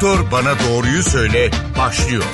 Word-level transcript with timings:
Doktor 0.00 0.30
Bana 0.32 0.54
Doğruyu 0.58 1.02
Söyle 1.02 1.50
başlıyor. 1.78 2.24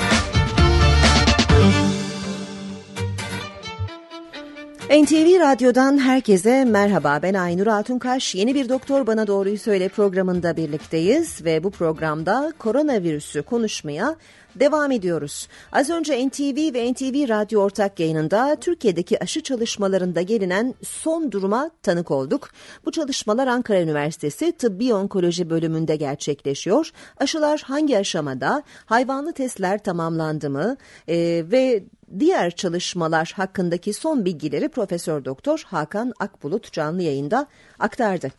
NTV 4.89 5.39
Radyo'dan 5.39 5.97
herkese 5.97 6.65
merhaba. 6.65 7.19
Ben 7.23 7.33
Aynur 7.33 7.67
Altunkaş. 7.67 8.35
Yeni 8.35 8.55
bir 8.55 8.69
Doktor 8.69 9.07
Bana 9.07 9.27
Doğruyu 9.27 9.57
Söyle 9.57 9.89
programında 9.89 10.57
birlikteyiz 10.57 11.45
ve 11.45 11.63
bu 11.63 11.71
programda 11.71 12.53
koronavirüsü 12.59 13.43
konuşmaya 13.43 14.15
devam 14.55 14.91
ediyoruz. 14.91 15.47
Az 15.71 15.89
önce 15.89 16.27
NTV 16.27 16.73
ve 16.73 16.91
NTV 16.91 17.29
Radyo 17.29 17.61
ortak 17.61 17.99
yayınında 17.99 18.55
Türkiye'deki 18.61 19.23
aşı 19.23 19.43
çalışmalarında 19.43 20.21
gelinen 20.21 20.73
son 20.83 21.31
duruma 21.31 21.71
tanık 21.83 22.11
olduk. 22.11 22.49
Bu 22.85 22.91
çalışmalar 22.91 23.47
Ankara 23.47 23.81
Üniversitesi 23.81 24.51
Tıbbi 24.51 24.93
Onkoloji 24.93 25.49
bölümünde 25.49 25.95
gerçekleşiyor. 25.95 26.91
Aşılar 27.17 27.61
hangi 27.65 27.97
aşamada, 27.97 28.63
hayvanlı 28.85 29.33
testler 29.33 29.83
tamamlandı 29.83 30.49
mı 30.49 30.77
e, 31.07 31.15
ve 31.51 31.83
diğer 32.19 32.51
çalışmalar 32.51 33.33
hakkındaki 33.35 33.93
son 33.93 34.25
bilgileri 34.25 34.69
Profesör 34.69 35.25
Doktor 35.25 35.63
Hakan 35.67 36.13
Akbulut 36.19 36.71
canlı 36.71 37.01
yayında 37.01 37.47
aktardı. 37.79 38.31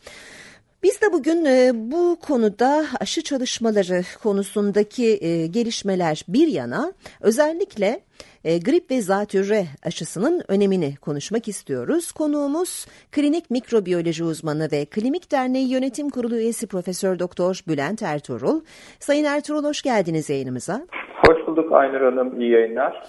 Biz 0.87 1.03
de 1.03 1.13
bugün 1.13 1.45
e, 1.45 1.73
bu 1.75 2.17
konuda 2.27 2.85
aşı 3.01 3.23
çalışmaları 3.23 4.03
konusundaki 4.23 5.19
e, 5.25 5.47
gelişmeler 5.47 6.25
bir 6.29 6.47
yana 6.47 6.93
özellikle 7.21 8.01
e, 8.45 8.59
grip 8.59 8.91
ve 8.91 9.01
zatürre 9.01 9.65
aşısının 9.87 10.43
önemini 10.49 10.97
konuşmak 10.97 11.49
istiyoruz. 11.49 12.13
Konuğumuz 12.13 12.87
klinik 13.13 13.51
mikrobiyoloji 13.51 14.25
uzmanı 14.25 14.69
ve 14.73 14.85
Klinik 14.85 15.33
Derneği 15.33 15.69
Yönetim 15.69 16.11
Kurulu 16.11 16.37
üyesi 16.37 16.67
Profesör 16.67 17.19
Doktor 17.19 17.61
Bülent 17.69 18.03
Ertuğrul. 18.03 18.61
Sayın 18.99 19.25
Ertuğrul 19.25 19.65
hoş 19.65 19.83
geldiniz 19.83 20.31
yayınımıza. 20.31 20.87
Hoş 21.27 21.47
bulduk 21.47 21.73
Aynur 21.73 22.01
Hanım. 22.01 22.41
İyi 22.41 22.51
yayınlar. 22.51 23.09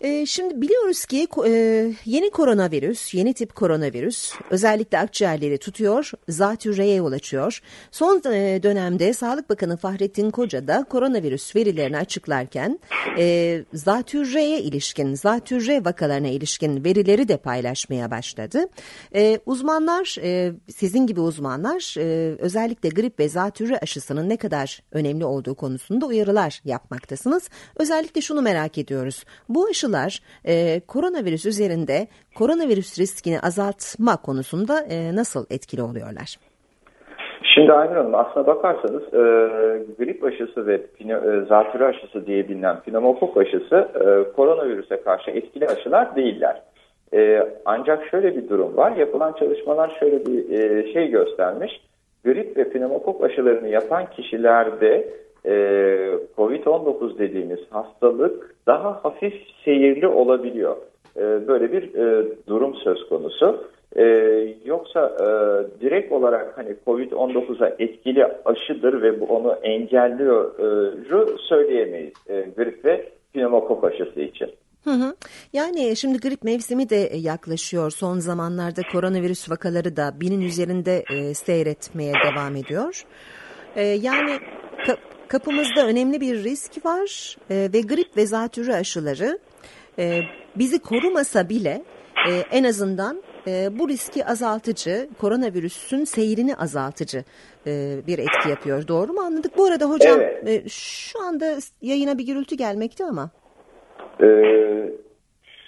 E, 0.00 0.26
şimdi 0.26 0.60
biliyoruz 0.60 1.04
ki 1.04 1.28
e, 1.46 1.50
yeni 2.04 2.30
koronavirüs, 2.30 3.14
yeni 3.14 3.34
tip 3.34 3.54
koronavirüs 3.54 4.32
özellikle 4.50 4.98
akciğerleri 4.98 5.58
tutuyor, 5.58 6.10
zatürreye 6.28 6.94
yol 6.94 7.12
açıyor. 7.12 7.62
Son 7.90 8.18
e, 8.32 8.62
dönemde 8.62 9.12
Sağlık 9.12 9.50
Bakanı 9.50 9.76
Fahrettin 9.76 10.30
Koca 10.30 10.66
da 10.66 10.84
koronavirüs 10.90 11.56
verilerini 11.56 11.96
açıklarken 11.96 12.80
e, 13.18 13.64
zatürreye 13.74 14.62
ilişkin, 14.62 15.14
zatürre 15.14 15.84
vakalarına 15.84 16.28
ilişkin 16.28 16.84
verileri 16.84 17.28
de 17.28 17.36
paylaşmaya 17.36 18.10
başladı. 18.10 18.68
E, 19.14 19.40
uzmanlar, 19.46 20.16
e, 20.22 20.52
sizin 20.76 21.06
gibi 21.06 21.20
uzmanlar 21.20 21.94
e, 21.98 22.36
özellikle 22.38 22.88
grip 22.88 23.18
ve 23.18 23.28
zatürre 23.28 23.78
aşısının 23.78 24.28
ne 24.28 24.36
kadar 24.36 24.82
önemli 24.92 25.24
olduğu 25.24 25.54
konusunda 25.54 26.06
uyarılar 26.06 26.60
yapmaktasınız. 26.64 27.48
Özellikle 27.76 28.20
şunu 28.20 28.42
merak 28.42 28.78
ediyoruz. 28.78 29.24
Bu 29.48 29.66
aşı 29.66 29.89
aşılar 29.90 30.20
e, 30.44 30.80
koronavirüs 30.80 31.46
üzerinde 31.46 32.06
koronavirüs 32.38 32.98
riskini 32.98 33.40
azaltma 33.40 34.16
konusunda 34.16 34.80
e, 34.90 35.16
nasıl 35.16 35.46
etkili 35.50 35.82
oluyorlar? 35.82 36.36
Şimdi 37.54 37.72
Aynur 37.72 37.96
Hanım 37.96 38.14
aslına 38.14 38.46
bakarsanız 38.46 39.02
e, 39.02 39.22
grip 39.98 40.24
aşısı 40.24 40.66
ve 40.66 40.86
pino, 40.86 41.16
e, 41.16 41.44
zatürre 41.44 41.84
aşısı 41.84 42.26
diye 42.26 42.48
bilinen 42.48 42.80
pneumokok 42.80 43.36
aşısı 43.36 43.88
e, 43.94 44.32
koronavirüse 44.32 45.02
karşı 45.02 45.30
etkili 45.30 45.66
aşılar 45.66 46.16
değiller. 46.16 46.62
E, 47.14 47.48
ancak 47.64 48.06
şöyle 48.10 48.36
bir 48.36 48.48
durum 48.48 48.76
var. 48.76 48.96
Yapılan 48.96 49.32
çalışmalar 49.32 49.96
şöyle 50.00 50.26
bir 50.26 50.58
e, 50.58 50.92
şey 50.92 51.08
göstermiş. 51.08 51.80
Grip 52.24 52.56
ve 52.56 52.70
pneumokok 52.70 53.24
aşılarını 53.24 53.68
yapan 53.68 54.06
kişilerde 54.16 55.08
e, 55.44 55.50
COVID-19 56.36 57.18
dediğimiz 57.18 57.60
hastalık 57.70 58.54
daha 58.66 59.04
hafif 59.04 59.34
seyirli 59.64 60.06
olabiliyor. 60.06 60.76
E, 61.16 61.48
böyle 61.48 61.72
bir 61.72 61.94
e, 61.94 62.28
durum 62.46 62.74
söz 62.74 63.08
konusu. 63.08 63.64
E, 63.96 64.04
yoksa 64.64 65.16
e, 65.20 65.26
direkt 65.80 66.12
olarak 66.12 66.58
hani 66.58 66.76
COVID-19'a 66.86 67.68
etkili 67.78 68.26
aşıdır 68.44 69.02
ve 69.02 69.20
bu 69.20 69.24
onu 69.24 69.52
engelliyor 69.62 70.58
e, 70.58 71.38
söyleyemeyiz 71.48 72.14
grip 72.56 72.84
ve 72.84 73.08
pneumokok 73.32 73.84
aşısı 73.84 74.20
için. 74.20 74.50
Hı 74.84 74.90
hı. 74.90 75.14
Yani 75.52 75.96
şimdi 75.96 76.18
grip 76.18 76.42
mevsimi 76.42 76.90
de 76.90 77.10
yaklaşıyor. 77.16 77.90
Son 77.90 78.18
zamanlarda 78.18 78.80
koronavirüs 78.92 79.50
vakaları 79.50 79.96
da 79.96 80.12
binin 80.20 80.40
üzerinde 80.40 81.04
e, 81.10 81.34
seyretmeye 81.34 82.12
devam 82.12 82.56
ediyor. 82.56 83.02
Yani 83.76 84.38
kapımızda 85.30 85.86
önemli 85.86 86.20
bir 86.20 86.44
risk 86.44 86.86
var 86.86 87.36
e, 87.50 87.54
ve 87.54 87.80
grip 87.80 88.16
ve 88.16 88.26
zatürre 88.26 88.74
aşıları 88.74 89.38
e, 89.98 90.20
bizi 90.56 90.78
korumasa 90.78 91.48
bile 91.48 91.82
e, 92.28 92.32
en 92.52 92.64
azından 92.64 93.22
e, 93.46 93.78
bu 93.78 93.88
riski 93.88 94.26
azaltıcı, 94.26 95.08
koronavirüsün 95.20 96.04
seyrini 96.04 96.56
azaltıcı 96.56 97.24
e, 97.66 97.96
bir 98.06 98.18
etki 98.18 98.48
yapıyor. 98.48 98.88
Doğru 98.88 99.12
mu 99.12 99.20
anladık? 99.20 99.58
Bu 99.58 99.64
arada 99.64 99.90
hocam 99.90 100.20
evet. 100.20 100.48
e, 100.66 100.68
şu 100.68 101.22
anda 101.22 101.56
yayına 101.82 102.18
bir 102.18 102.26
gürültü 102.26 102.56
gelmekte 102.56 103.04
ama. 103.04 103.30
Ee, 104.22 104.92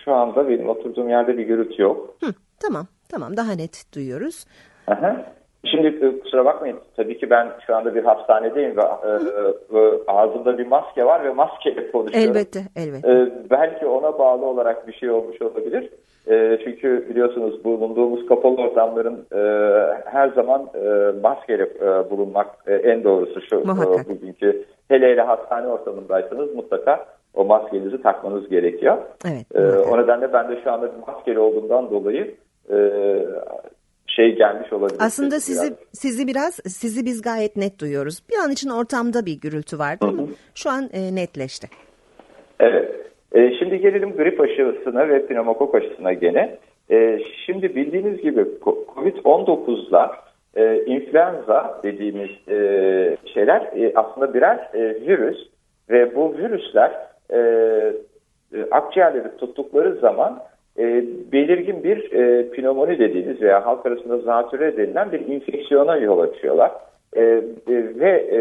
şu 0.04 0.12
anda 0.12 0.48
benim 0.48 0.68
oturduğum 0.68 1.08
yerde 1.08 1.38
bir 1.38 1.44
gürültü 1.44 1.82
yok. 1.82 2.16
Hı, 2.20 2.34
tamam, 2.60 2.86
tamam 3.08 3.36
daha 3.36 3.52
net 3.52 3.94
duyuyoruz. 3.94 4.44
Aha. 4.86 5.32
Şimdi 5.64 6.06
e, 6.06 6.20
kusura 6.20 6.44
bakmayın 6.44 6.78
tabii 6.96 7.18
ki 7.18 7.30
ben 7.30 7.48
şu 7.66 7.76
anda 7.76 7.94
bir 7.94 8.04
hastanedeyim 8.04 8.76
ve 8.76 8.80
e, 8.80 9.78
e, 9.78 9.90
ağzımda 10.06 10.58
bir 10.58 10.66
maske 10.66 11.04
var 11.04 11.24
ve 11.24 11.30
maskeyle 11.30 11.90
konuşuyorum. 11.90 12.30
Elbette, 12.30 12.60
elbette. 12.76 13.32
Belki 13.50 13.86
ona 13.86 14.18
bağlı 14.18 14.46
olarak 14.46 14.88
bir 14.88 14.92
şey 14.92 15.10
olmuş 15.10 15.42
olabilir. 15.42 15.90
Çünkü 16.64 17.06
biliyorsunuz 17.10 17.64
bulunduğumuz 17.64 18.26
kapalı 18.26 18.56
ortamların 18.56 19.26
her 20.04 20.28
zaman 20.28 20.70
maskeyle 21.22 21.68
bulunmak 22.10 22.46
en 22.66 23.04
doğrusu 23.04 23.40
şu 23.40 23.56
e, 23.56 24.08
bugünkü. 24.08 24.64
Hele 24.88 25.06
hele 25.06 25.22
hastane 25.22 25.66
ortamındaysanız 25.66 26.54
mutlaka 26.54 27.06
o 27.34 27.44
maskenizi 27.44 28.02
takmanız 28.02 28.48
gerekiyor. 28.48 28.98
Evet, 29.26 29.46
e, 29.54 29.78
o 29.78 29.98
nedenle 29.98 30.32
ben 30.32 30.48
de 30.48 30.60
şu 30.64 30.72
anda 30.72 30.90
maskeli 31.06 31.38
olduğumdan 31.38 31.90
dolayı 31.90 32.34
şey 34.16 34.36
gelmiş 34.36 34.72
olabilir. 34.72 34.98
Aslında 35.00 35.40
sizi 35.40 35.66
biraz. 35.66 35.78
sizi 35.92 36.26
biraz 36.26 36.54
sizi 36.66 37.04
biz 37.04 37.22
gayet 37.22 37.56
net 37.56 37.80
duyuyoruz. 37.80 38.22
Bir 38.30 38.36
an 38.44 38.50
için 38.50 38.70
ortamda 38.70 39.26
bir 39.26 39.40
gürültü 39.40 39.78
vardı 39.78 40.04
ama 40.08 40.22
şu 40.54 40.70
an 40.70 40.88
e, 40.92 41.14
netleşti. 41.14 41.68
Evet. 42.60 43.02
E, 43.32 43.54
şimdi 43.58 43.80
gelelim 43.80 44.16
grip 44.16 44.40
aşısına 44.40 45.08
ve 45.08 45.26
pneumokok 45.26 45.74
aşısına 45.74 46.12
gene. 46.12 46.58
E, 46.90 47.18
şimdi 47.46 47.76
bildiğiniz 47.76 48.22
gibi 48.22 48.46
COVID-19'la 48.62 50.16
e, 50.56 50.84
influenza 50.84 51.80
dediğimiz 51.82 52.30
e, 52.48 52.56
şeyler 53.34 53.60
e, 53.60 53.92
aslında 53.94 54.34
birer 54.34 54.70
e, 54.74 54.80
virüs 54.80 55.38
ve 55.90 56.14
bu 56.14 56.36
virüsler 56.36 56.92
e, 57.30 57.38
e, 58.54 58.70
akciğerleri 58.70 59.36
tuttukları 59.36 59.94
zaman 59.94 60.42
e, 60.78 61.04
belirgin 61.32 61.84
bir 61.84 62.12
e, 62.12 62.50
pnömoni 62.50 62.98
dediğimiz 62.98 63.42
veya 63.42 63.66
halk 63.66 63.86
arasında 63.86 64.18
zatürre 64.18 64.76
denilen 64.76 65.12
bir 65.12 65.20
infeksiyona 65.20 65.96
yol 65.96 66.18
açıyorlar. 66.18 66.70
E, 67.16 67.22
e, 67.22 67.42
ve 68.00 68.10
e, 68.10 68.40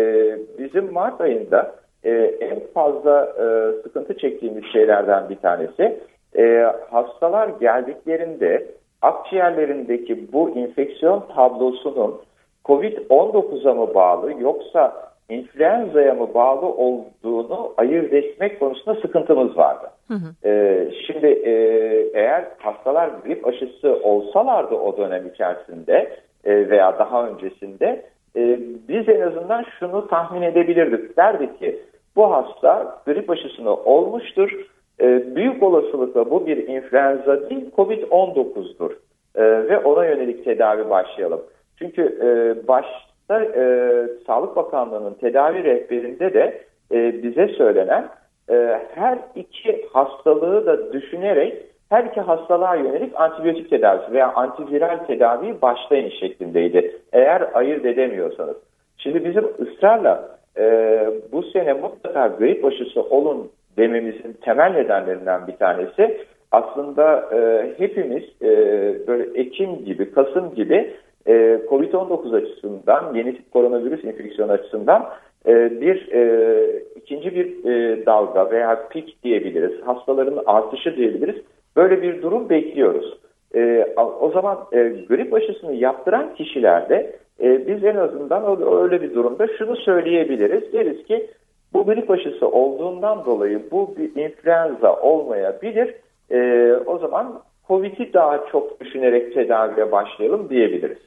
bizim 0.64 0.94
Mart 0.94 1.22
ayında 1.22 1.76
e, 2.04 2.12
en 2.42 2.60
fazla 2.74 3.26
e, 3.26 3.46
sıkıntı 3.82 4.18
çektiğimiz 4.18 4.64
şeylerden 4.74 5.30
bir 5.30 5.36
tanesi 5.36 6.00
e, 6.38 6.72
hastalar 6.90 7.50
geldiklerinde 7.60 8.68
akciğerlerindeki 9.02 10.34
bu 10.34 10.50
infeksiyon 10.50 11.24
tablosunun 11.36 12.22
COVID-19'a 12.66 13.74
mı 13.74 13.94
bağlı 13.96 14.34
yoksa 14.42 15.12
influenza'ya 15.30 16.14
mı 16.14 16.34
bağlı 16.34 16.66
olduğunu 16.66 17.74
ayırt 17.78 18.14
etmek 18.14 18.60
konusunda 18.60 19.02
sıkıntımız 19.02 19.58
vardı. 19.58 19.90
Hı. 20.12 20.48
Ee, 20.50 20.92
şimdi 21.08 21.28
e, 21.28 21.52
eğer 22.14 22.46
hastalar 22.58 23.10
grip 23.26 23.48
aşısı 23.48 24.00
olsalardı 24.04 24.76
o 24.76 24.98
dönem 24.98 25.28
içerisinde 25.28 26.18
e, 26.44 26.70
veya 26.70 27.00
daha 27.00 27.28
öncesinde 27.28 28.06
e, 28.36 28.60
biz 28.88 29.10
en 29.10 29.22
azından 29.22 29.66
şunu 29.80 30.08
tahmin 30.08 30.42
edebilirdik. 30.42 31.18
Derdik 31.18 31.60
ki 31.60 31.80
bu 32.16 32.32
hasta 32.32 33.02
grip 33.06 33.30
aşısını 33.30 33.76
olmuştur. 33.76 34.66
E, 35.02 35.36
büyük 35.36 35.64
olasılıkla 35.64 36.30
bu 36.30 36.48
bir 36.48 36.68
influenza 36.68 37.50
değil 37.50 37.72
COVID-19'dur. 37.78 38.92
E, 39.36 39.44
ve 39.44 39.78
ona 39.78 40.06
yönelik 40.06 40.46
tedavi 40.46 40.90
başlayalım. 40.90 41.42
Çünkü 41.80 42.02
e, 42.22 42.28
baş 42.68 42.86
e, 43.32 44.08
Sağlık 44.28 44.56
Bakanlığı'nın 44.56 45.14
tedavi 45.14 45.64
rehberinde 45.64 46.34
de 46.34 46.62
e, 46.92 47.24
bize 47.24 47.48
söylenen 47.48 48.10
e, 48.52 48.82
her 48.96 49.20
iki 49.36 49.86
hastalığı 49.94 50.66
da 50.66 50.94
düşünerek 50.94 51.54
her 51.90 52.04
iki 52.04 52.22
hastalığa 52.22 52.76
yönelik 52.76 53.20
antibiyotik 53.20 53.70
tedavisi 53.70 54.12
veya 54.12 54.34
antiviral 54.34 54.98
tedavi 54.98 55.62
başlayın 55.62 56.10
şeklindeydi. 56.10 56.96
Eğer 57.14 57.50
ayırt 57.54 57.86
edemiyorsanız. 57.86 58.56
Şimdi 58.98 59.26
bizim 59.26 59.46
ısrarla 59.60 60.30
e, 60.58 60.64
bu 61.32 61.44
sene 61.44 61.74
mutlaka 61.74 62.28
grip 62.28 62.66
aşısı 62.66 63.02
olun 63.02 63.50
dememizin 63.78 64.38
temel 64.42 64.72
nedenlerinden 64.72 65.48
bir 65.48 65.56
tanesi 65.56 66.18
aslında 66.52 67.30
e, 67.36 67.70
hepimiz 67.78 68.24
e, 68.42 68.48
böyle 69.08 69.40
Ekim 69.40 69.86
gibi, 69.86 70.12
Kasım 70.12 70.56
gibi 70.56 70.94
e, 71.28 71.34
COVID-19 71.70 72.36
açısından, 72.36 73.16
yeni 73.16 73.36
tip 73.36 73.52
koronavirüs 73.52 74.06
enfeksiyonu 74.06 74.52
açısından 74.52 75.10
bir 75.82 76.12
e, 76.12 76.84
ikinci 76.96 77.36
bir 77.36 77.66
e, 77.66 78.06
dalga 78.06 78.52
veya 78.52 78.88
pik 78.88 79.24
diyebiliriz, 79.24 79.82
hastaların 79.82 80.44
artışı 80.46 80.96
diyebiliriz. 80.96 81.36
Böyle 81.76 82.02
bir 82.02 82.22
durum 82.22 82.50
bekliyoruz. 82.50 83.18
E, 83.56 83.88
o 83.98 84.32
zaman 84.32 84.58
e, 84.74 84.78
grip 85.10 85.34
aşısını 85.34 85.74
yaptıran 85.74 86.36
kişilerde 86.36 87.16
e, 87.44 87.68
biz 87.68 87.84
en 87.84 87.96
azından 87.96 88.74
öyle 88.84 89.02
bir 89.02 89.16
durumda 89.16 89.48
şunu 89.58 89.76
söyleyebiliriz. 89.76 90.74
Deriz 90.74 91.04
ki 91.04 91.28
bu 91.74 91.86
grip 91.86 92.12
aşısı 92.12 92.48
olduğundan 92.48 93.26
dolayı 93.26 93.62
bu 93.72 93.96
bir 93.98 94.22
influenza 94.22 94.96
olmayabilir. 95.02 95.96
E, 96.32 96.72
o 96.86 96.98
zaman 96.98 97.42
COVID'i 97.68 98.14
daha 98.14 98.46
çok 98.52 98.82
düşünerek 98.82 99.34
tedaviye 99.34 99.92
başlayalım 99.92 100.50
diyebiliriz. 100.50 100.98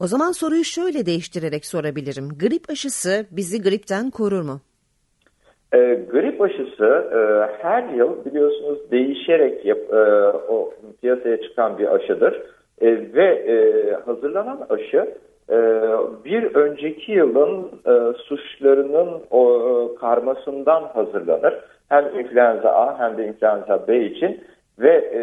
O 0.00 0.06
zaman 0.06 0.32
soruyu 0.32 0.64
şöyle 0.64 1.06
değiştirerek 1.06 1.66
sorabilirim. 1.66 2.28
Grip 2.40 2.70
aşısı 2.70 3.26
bizi 3.30 3.62
gripten 3.62 4.10
korur 4.10 4.42
mu? 4.42 4.60
E, 5.72 5.78
grip 6.10 6.40
aşısı 6.40 7.10
e, 7.12 7.18
her 7.62 7.88
yıl 7.88 8.24
biliyorsunuz 8.24 8.90
değişerek 8.90 9.64
yap, 9.64 9.78
e, 9.92 9.96
o 10.48 10.74
piyasaya 11.00 11.42
çıkan 11.42 11.78
bir 11.78 11.94
aşıdır. 11.94 12.42
E, 12.80 12.86
ve 13.14 13.24
e, 13.24 13.56
hazırlanan 14.06 14.66
aşı 14.70 15.14
e, 15.50 15.56
bir 16.24 16.54
önceki 16.54 17.12
yılın 17.12 17.70
e, 17.86 18.12
suçlarının 18.18 19.22
o, 19.30 19.52
e, 19.52 19.98
karmasından 20.00 20.82
hazırlanır. 20.82 21.54
Hem 21.88 22.18
influenza 22.18 22.70
A 22.70 22.98
hem 22.98 23.18
de 23.18 23.26
influenza 23.26 23.88
B 23.88 24.04
için 24.04 24.40
ve 24.78 25.10
e, 25.14 25.22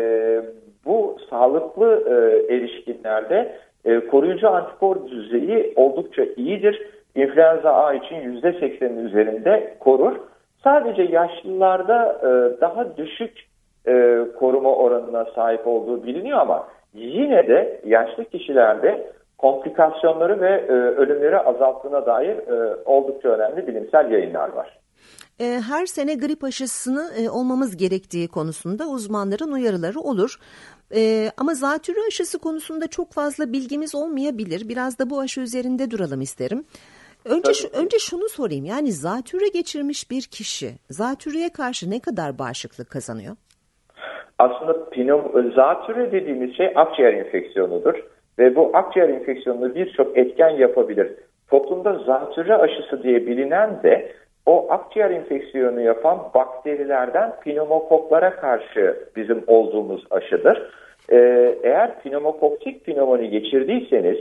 bu 0.86 1.18
sağlıklı 1.30 2.04
e, 2.07 2.54
erişkinlerde 2.56 3.56
e, 3.85 3.99
koruyucu 3.99 4.49
antikor 4.49 5.07
düzeyi 5.07 5.73
oldukça 5.75 6.23
iyidir. 6.37 6.81
İnfluenza 7.15 7.73
A 7.73 7.93
için 7.93 8.15
%80'in 8.15 9.05
üzerinde 9.05 9.77
korur. 9.79 10.15
Sadece 10.63 11.01
yaşlılarda 11.01 12.19
e, 12.21 12.61
daha 12.61 12.97
düşük 12.97 13.47
e, 13.87 14.19
koruma 14.39 14.75
oranına 14.75 15.25
sahip 15.25 15.67
olduğu 15.67 16.03
biliniyor 16.03 16.39
ama 16.39 16.67
yine 16.93 17.47
de 17.47 17.81
yaşlı 17.85 18.25
kişilerde 18.25 19.07
komplikasyonları 19.37 20.41
ve 20.41 20.67
ölümleri 20.71 21.39
azalttığına 21.39 22.05
dair 22.05 22.37
oldukça 22.85 23.29
önemli 23.29 23.67
bilimsel 23.67 24.11
yayınlar 24.11 24.53
var. 24.53 24.77
E, 25.39 25.45
her 25.45 25.85
sene 25.85 26.15
grip 26.15 26.43
aşısını 26.43 27.11
e, 27.19 27.29
olmamız 27.29 27.77
gerektiği 27.77 28.27
konusunda 28.27 28.87
uzmanların 28.87 29.51
uyarıları 29.51 29.99
olur. 29.99 30.35
E, 30.95 31.31
ama 31.37 31.53
zatürre 31.53 31.99
aşısı 32.07 32.39
konusunda 32.39 32.87
çok 32.87 33.13
fazla 33.13 33.53
bilgimiz 33.53 33.95
olmayabilir. 33.95 34.69
Biraz 34.69 34.99
da 34.99 35.09
bu 35.09 35.19
aşı 35.19 35.41
üzerinde 35.41 35.91
duralım 35.91 36.21
isterim. 36.21 36.63
Önce 37.25 37.53
şu, 37.53 37.67
önce 37.67 37.99
şunu 37.99 38.29
sorayım. 38.29 38.65
Yani 38.65 38.91
zatürre 38.91 39.47
geçirmiş 39.53 40.11
bir 40.11 40.21
kişi 40.21 40.71
zatürreye 40.89 41.49
karşı 41.49 41.89
ne 41.89 41.99
kadar 41.99 42.39
bağışıklık 42.39 42.89
kazanıyor? 42.89 43.35
Aslında 44.39 44.89
pneum, 44.89 45.53
zatürre 45.55 46.11
dediğimiz 46.11 46.57
şey 46.57 46.71
akciğer 46.75 47.13
enfeksiyonudur 47.13 47.93
ve 48.39 48.55
bu 48.55 48.71
akciğer 48.73 49.09
enfeksiyonunu 49.09 49.75
birçok 49.75 50.17
etken 50.17 50.49
yapabilir. 50.49 51.13
Toplumda 51.49 52.03
zatürre 52.05 52.55
aşısı 52.55 53.03
diye 53.03 53.27
bilinen 53.27 53.83
de 53.83 54.11
o 54.45 54.68
akciğer 54.69 55.12
enfeksiyonu 55.12 55.81
yapan 55.81 56.19
bakterilerden 56.33 57.33
pneumokoklara 57.44 58.36
karşı 58.36 59.07
bizim 59.15 59.44
olduğumuz 59.47 60.03
aşıdır. 60.12 60.69
Ee, 61.12 61.56
eğer 61.63 62.00
pneumokoktik 62.00 62.86
pneumoni 62.86 63.30
geçirdiyseniz 63.30 64.18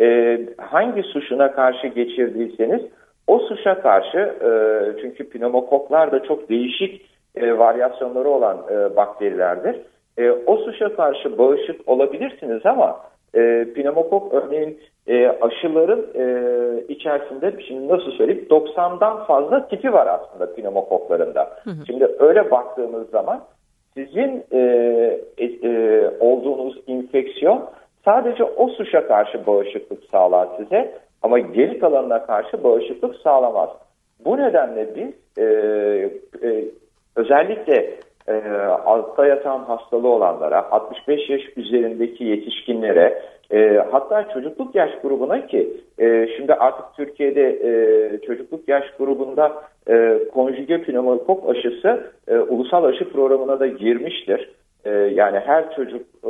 e, 0.00 0.38
hangi 0.58 1.02
suşuna 1.02 1.52
karşı 1.52 1.86
geçirdiyseniz 1.86 2.82
o 3.26 3.38
suşa 3.38 3.80
karşı 3.80 4.18
e, 4.18 4.50
çünkü 5.00 5.30
pneumokoklar 5.30 6.12
da 6.12 6.22
çok 6.22 6.48
değişik 6.48 7.06
e, 7.36 7.58
varyasyonları 7.58 8.28
olan 8.28 8.58
e, 8.70 8.96
bakterilerdir. 8.96 9.76
E, 10.18 10.30
o 10.30 10.56
suşa 10.56 10.96
karşı 10.96 11.38
bağışık 11.38 11.88
olabilirsiniz 11.88 12.66
ama 12.66 13.00
e, 13.34 13.66
pneumokok 13.74 14.34
örneğin 14.34 14.80
e, 15.08 15.28
aşıların 15.40 16.06
e, 16.14 16.24
içerisinde 16.88 17.52
şimdi 17.68 17.88
nasıl 17.88 18.10
söyleyeyim 18.10 18.46
90'dan 18.50 19.24
fazla 19.24 19.68
tipi 19.68 19.92
var 19.92 20.06
aslında 20.06 20.54
pneumokoklarında. 20.54 21.50
Hı 21.64 21.70
hı. 21.70 21.86
Şimdi 21.86 22.08
öyle 22.18 22.50
baktığımız 22.50 23.10
zaman 23.10 23.40
sizin 23.94 24.44
e, 24.52 24.58
e, 25.38 25.44
e, 25.44 26.10
olduğunuz 26.20 26.78
infeksiyon 26.86 27.70
sadece 28.04 28.44
o 28.44 28.68
suşa 28.68 29.06
karşı 29.06 29.46
bağışıklık 29.46 30.04
sağlar 30.04 30.48
size 30.56 30.94
ama 31.22 31.38
geri 31.38 31.78
kalanına 31.78 32.26
karşı 32.26 32.64
bağışıklık 32.64 33.16
sağlamaz. 33.16 33.70
Bu 34.24 34.36
nedenle 34.36 34.88
biz 34.96 35.38
e, 35.38 35.44
e, 36.42 36.64
özellikle 37.16 37.90
e, 38.28 38.42
altta 38.84 39.26
yatan 39.26 39.58
hastalığı 39.58 40.08
olanlara, 40.08 40.70
65 40.70 41.30
yaş 41.30 41.42
üzerindeki 41.56 42.24
yetişkinlere, 42.24 43.22
e, 43.52 43.82
hatta 43.90 44.28
çocukluk 44.28 44.74
yaş 44.74 44.90
grubuna 45.02 45.46
ki 45.46 45.68
e, 45.98 46.28
şimdi 46.36 46.54
artık 46.54 46.84
Türkiye'de 46.96 47.42
e, 47.42 47.72
çocukluk 48.26 48.68
yaş 48.68 48.84
grubunda 48.98 49.52
e, 49.88 50.18
konjüge 50.34 50.82
pneumokok 50.82 51.50
aşısı 51.50 52.12
e, 52.28 52.38
ulusal 52.38 52.84
aşı 52.84 53.12
programına 53.12 53.60
da 53.60 53.66
girmiştir. 53.66 54.50
E, 54.84 54.90
yani 54.90 55.38
her 55.38 55.74
çocuk 55.74 56.02
e, 56.24 56.28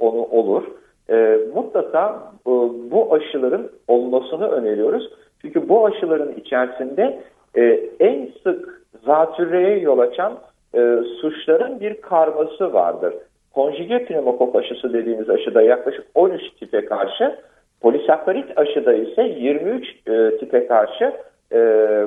onu 0.00 0.22
olur. 0.22 0.62
E, 1.10 1.38
mutlaka 1.54 2.32
e, 2.46 2.50
bu 2.90 3.14
aşıların 3.14 3.70
olmasını 3.88 4.48
öneriyoruz. 4.48 5.10
Çünkü 5.42 5.68
bu 5.68 5.86
aşıların 5.86 6.32
içerisinde 6.32 7.22
e, 7.56 7.62
en 8.00 8.28
sık 8.42 8.82
zatürreye 9.04 9.78
yol 9.78 9.98
açan 9.98 10.32
e, 10.74 10.98
suçların 11.20 11.80
bir 11.80 12.00
karması 12.00 12.72
vardır. 12.72 13.14
Konjüge 13.54 14.04
pneumokok 14.04 14.56
aşısı 14.56 14.92
dediğimiz 14.92 15.30
aşıda 15.30 15.62
yaklaşık 15.62 16.06
13 16.14 16.42
tipe 16.58 16.84
karşı, 16.84 17.38
polisakkarit 17.80 18.58
aşıda 18.58 18.92
ise 18.92 19.22
23 19.22 19.86
e, 20.06 20.38
tipe 20.38 20.66
karşı 20.66 21.12
e, 21.52 21.58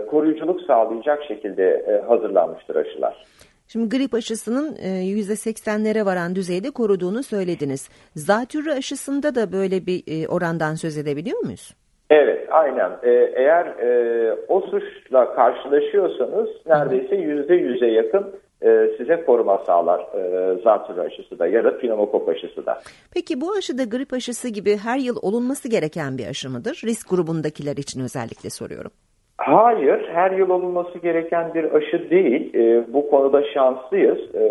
koruyuculuk 0.09 0.61
sağlayacak 0.61 1.23
şekilde 1.23 1.63
e, 1.63 2.07
hazırlanmıştır 2.07 2.75
aşılar. 2.75 3.25
Şimdi 3.67 3.97
grip 3.97 4.13
aşısının 4.13 4.75
%80'lere 4.75 5.99
e, 5.99 6.05
varan 6.05 6.35
düzeyde 6.35 6.71
koruduğunu 6.71 7.23
söylediniz. 7.23 7.89
Zatürre 8.15 8.71
aşısında 8.71 9.35
da 9.35 9.51
böyle 9.51 9.85
bir 9.85 10.03
e, 10.07 10.27
orandan 10.27 10.75
söz 10.75 10.97
edebiliyor 10.97 11.39
muyuz? 11.39 11.75
Evet, 12.09 12.47
aynen. 12.51 12.91
Ee, 13.03 13.09
eğer 13.35 13.65
e, 13.65 14.33
o 14.47 14.61
suçla 14.61 15.35
karşılaşıyorsanız 15.35 16.49
neredeyse 16.65 17.15
yüzde 17.15 17.55
yüze 17.55 17.87
yakın 17.87 18.35
e, 18.61 18.89
size 18.97 19.23
koruma 19.25 19.57
sağlar 19.57 19.99
e, 19.99 20.55
zatürre 20.63 21.01
aşısı 21.01 21.39
da 21.39 21.47
ya 21.47 21.63
da 21.63 21.77
pneumokok 21.77 22.29
aşısı 22.29 22.65
da. 22.65 22.79
Peki 23.13 23.41
bu 23.41 23.51
aşı 23.57 23.77
da 23.77 23.83
grip 23.83 24.13
aşısı 24.13 24.49
gibi 24.49 24.77
her 24.77 24.97
yıl 24.97 25.15
olunması 25.21 25.69
gereken 25.69 26.17
bir 26.17 26.27
aşı 26.27 26.49
mıdır? 26.49 26.81
Risk 26.85 27.09
grubundakiler 27.09 27.77
için 27.77 28.01
özellikle 28.01 28.49
soruyorum. 28.49 28.91
Hayır, 29.37 30.09
her 30.13 30.31
yıl 30.31 30.49
olunması 30.49 30.99
gereken 30.99 31.53
bir 31.53 31.73
aşı 31.73 32.09
değil. 32.09 32.53
E, 32.53 32.93
bu 32.93 33.09
konuda 33.09 33.43
şanslıyız. 33.53 34.35
E, 34.35 34.41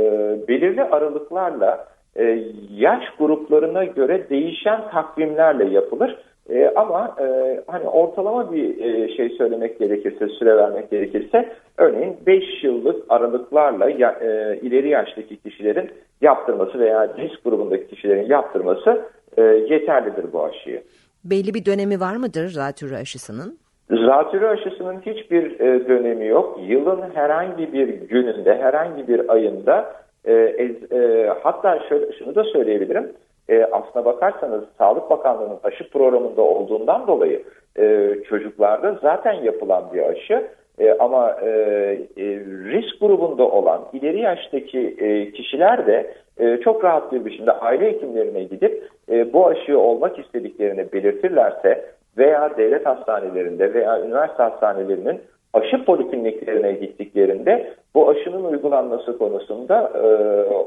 belirli 0.48 0.82
aralıklarla 0.82 1.86
e, 2.16 2.44
yaş 2.70 3.02
gruplarına 3.18 3.84
göre 3.84 4.26
değişen 4.30 4.90
takvimlerle 4.90 5.64
yapılır. 5.64 6.18
E, 6.50 6.72
ama 6.76 7.16
e, 7.20 7.60
hani 7.66 7.88
ortalama 7.88 8.52
bir 8.52 8.84
e, 8.84 9.16
şey 9.16 9.28
söylemek 9.28 9.78
gerekirse, 9.78 10.28
süre 10.28 10.56
vermek 10.56 10.90
gerekirse 10.90 11.52
örneğin 11.78 12.16
5 12.26 12.64
yıllık 12.64 13.04
aralıklarla 13.08 13.90
ya, 13.90 14.10
e, 14.10 14.58
ileri 14.62 14.88
yaştaki 14.88 15.36
kişilerin 15.36 15.90
yaptırması 16.20 16.78
veya 16.78 17.08
risk 17.08 17.44
grubundaki 17.44 17.86
kişilerin 17.86 18.28
yaptırması 18.28 19.02
e, 19.36 19.42
yeterlidir 19.42 20.32
bu 20.32 20.44
aşıyı. 20.44 20.82
Belli 21.24 21.54
bir 21.54 21.64
dönemi 21.64 22.00
var 22.00 22.16
mıdır 22.16 22.48
zatürre 22.48 22.96
aşısının? 22.96 23.58
Zatürre 23.90 24.48
aşısının 24.48 25.00
hiçbir 25.00 25.60
e, 25.60 25.88
dönemi 25.88 26.26
yok. 26.26 26.60
Yılın 26.68 27.02
herhangi 27.14 27.72
bir 27.72 27.88
gününde, 27.88 28.58
herhangi 28.58 29.08
bir 29.08 29.32
ayında 29.32 29.94
e, 30.24 30.32
e, 30.32 31.30
hatta 31.42 31.80
şöyle, 31.88 32.12
şunu 32.18 32.34
da 32.34 32.44
söyleyebilirim 32.44 33.12
e, 33.48 33.64
aslına 33.64 34.04
bakarsanız 34.04 34.64
Sağlık 34.78 35.10
Bakanlığı'nın 35.10 35.58
aşı 35.62 35.90
programında 35.90 36.42
olduğundan 36.42 37.06
dolayı 37.06 37.42
e, 37.78 38.14
çocuklarda 38.28 38.98
zaten 39.02 39.32
yapılan 39.32 39.84
bir 39.94 40.02
aşı. 40.02 40.46
E, 40.78 40.92
ama 40.92 41.36
e, 41.42 41.48
e, 42.16 42.24
risk 42.44 43.00
grubunda 43.00 43.48
olan 43.48 43.80
ileri 43.92 44.20
yaştaki 44.20 44.96
e, 44.98 45.32
kişiler 45.32 45.86
de 45.86 46.14
e, 46.38 46.56
çok 46.56 46.84
rahat 46.84 47.12
bir 47.12 47.24
biçimde 47.24 47.52
aile 47.52 47.86
hekimlerine 47.86 48.44
gidip 48.44 48.88
e, 49.10 49.32
bu 49.32 49.46
aşıyı 49.46 49.78
olmak 49.78 50.18
istediklerini 50.18 50.92
belirtirlerse 50.92 51.84
veya 52.18 52.56
devlet 52.56 52.86
hastanelerinde 52.86 53.74
veya 53.74 54.00
üniversite 54.00 54.42
hastanelerinin 54.42 55.20
aşı 55.52 55.84
polikliniklerine 55.84 56.72
gittiklerinde 56.72 57.74
bu 57.94 58.08
aşının 58.08 58.44
uygulanması 58.44 59.18
konusunda 59.18 59.92
e, 59.94 60.06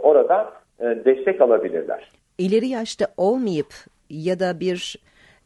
orada 0.03 0.41
e, 0.41 0.66
destek 0.79 1.41
alabilirler. 1.41 2.11
İleri 2.37 2.67
yaşta 2.67 3.07
olmayıp 3.17 3.73
ya 4.09 4.39
da 4.39 4.59
bir 4.59 4.95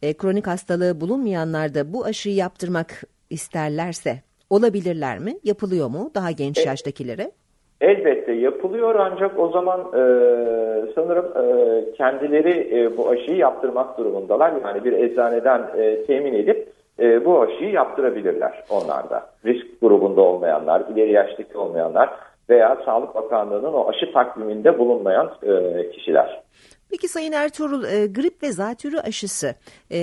e, 0.02 0.14
kronik 0.14 0.48
hastalığı 0.48 1.02
bulunmayanlar 1.02 1.74
da 1.74 1.94
bu 1.94 2.06
aşıyı 2.06 2.36
yaptırmak 2.36 3.04
isterlerse 3.30 4.16
olabilirler 4.50 5.20
mi? 5.20 5.34
Yapılıyor 5.44 5.88
mu 5.88 6.12
daha 6.16 6.32
genç 6.32 6.58
e, 6.58 6.62
yaştakilere? 6.62 7.32
Elbette 7.82 8.32
yapılıyor 8.32 8.96
ancak 8.96 9.40
o 9.40 9.50
zaman 9.50 9.80
e, 9.80 10.02
sanırım 10.96 11.26
e, 11.26 11.92
kendileri 11.92 12.80
e, 12.80 12.98
bu 12.98 13.10
aşıyı 13.10 13.38
yaptırmak 13.38 13.98
durumundalar. 13.98 14.54
Yani 14.64 14.84
bir 14.84 14.94
eczaneden 14.94 15.62
e, 15.78 16.04
temin 16.06 16.34
edip 16.34 16.70
e, 17.00 17.26
bu 17.26 17.42
aşıyı 17.42 17.72
yaptırabilirler 17.72 18.64
onlar 18.70 19.10
da. 19.10 19.30
Risk 19.46 19.82
grubunda 19.82 20.22
olmayanlar, 20.22 20.84
ileri 20.94 21.12
yaştaki 21.12 21.58
olmayanlar 21.58 22.10
veya 22.50 22.78
Sağlık 22.86 23.16
Bakanlığı'nın 23.16 23.74
o 23.74 23.90
aşı 23.90 24.14
takviminde 24.14 24.80
bulunmayan 24.80 25.32
e, 25.44 25.90
kişiler. 25.92 26.42
Peki 26.92 27.08
Sayın 27.08 27.32
Ertuğrul, 27.32 27.84
e, 27.84 28.08
grip 28.08 28.44
ve 28.44 28.52
zatürre 28.52 29.00
aşısı 29.00 29.56
e, 29.92 30.00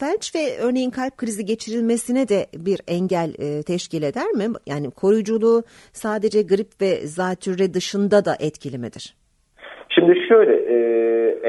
felç 0.00 0.34
ve 0.34 0.66
örneğin 0.66 0.90
kalp 0.90 1.16
krizi 1.16 1.44
geçirilmesine 1.44 2.28
de 2.28 2.46
bir 2.54 2.80
engel 2.88 3.30
e, 3.38 3.62
teşkil 3.62 4.02
eder 4.02 4.30
mi? 4.30 4.44
Yani 4.66 4.90
koruyuculuğu 4.90 5.62
sadece 5.92 6.42
grip 6.42 6.80
ve 6.80 7.06
zatürre 7.06 7.74
dışında 7.74 8.24
da 8.24 8.34
etkili 8.40 8.78
midir? 8.78 9.16
Şimdi 9.88 10.18
şöyle, 10.28 10.54
e, 10.54 10.76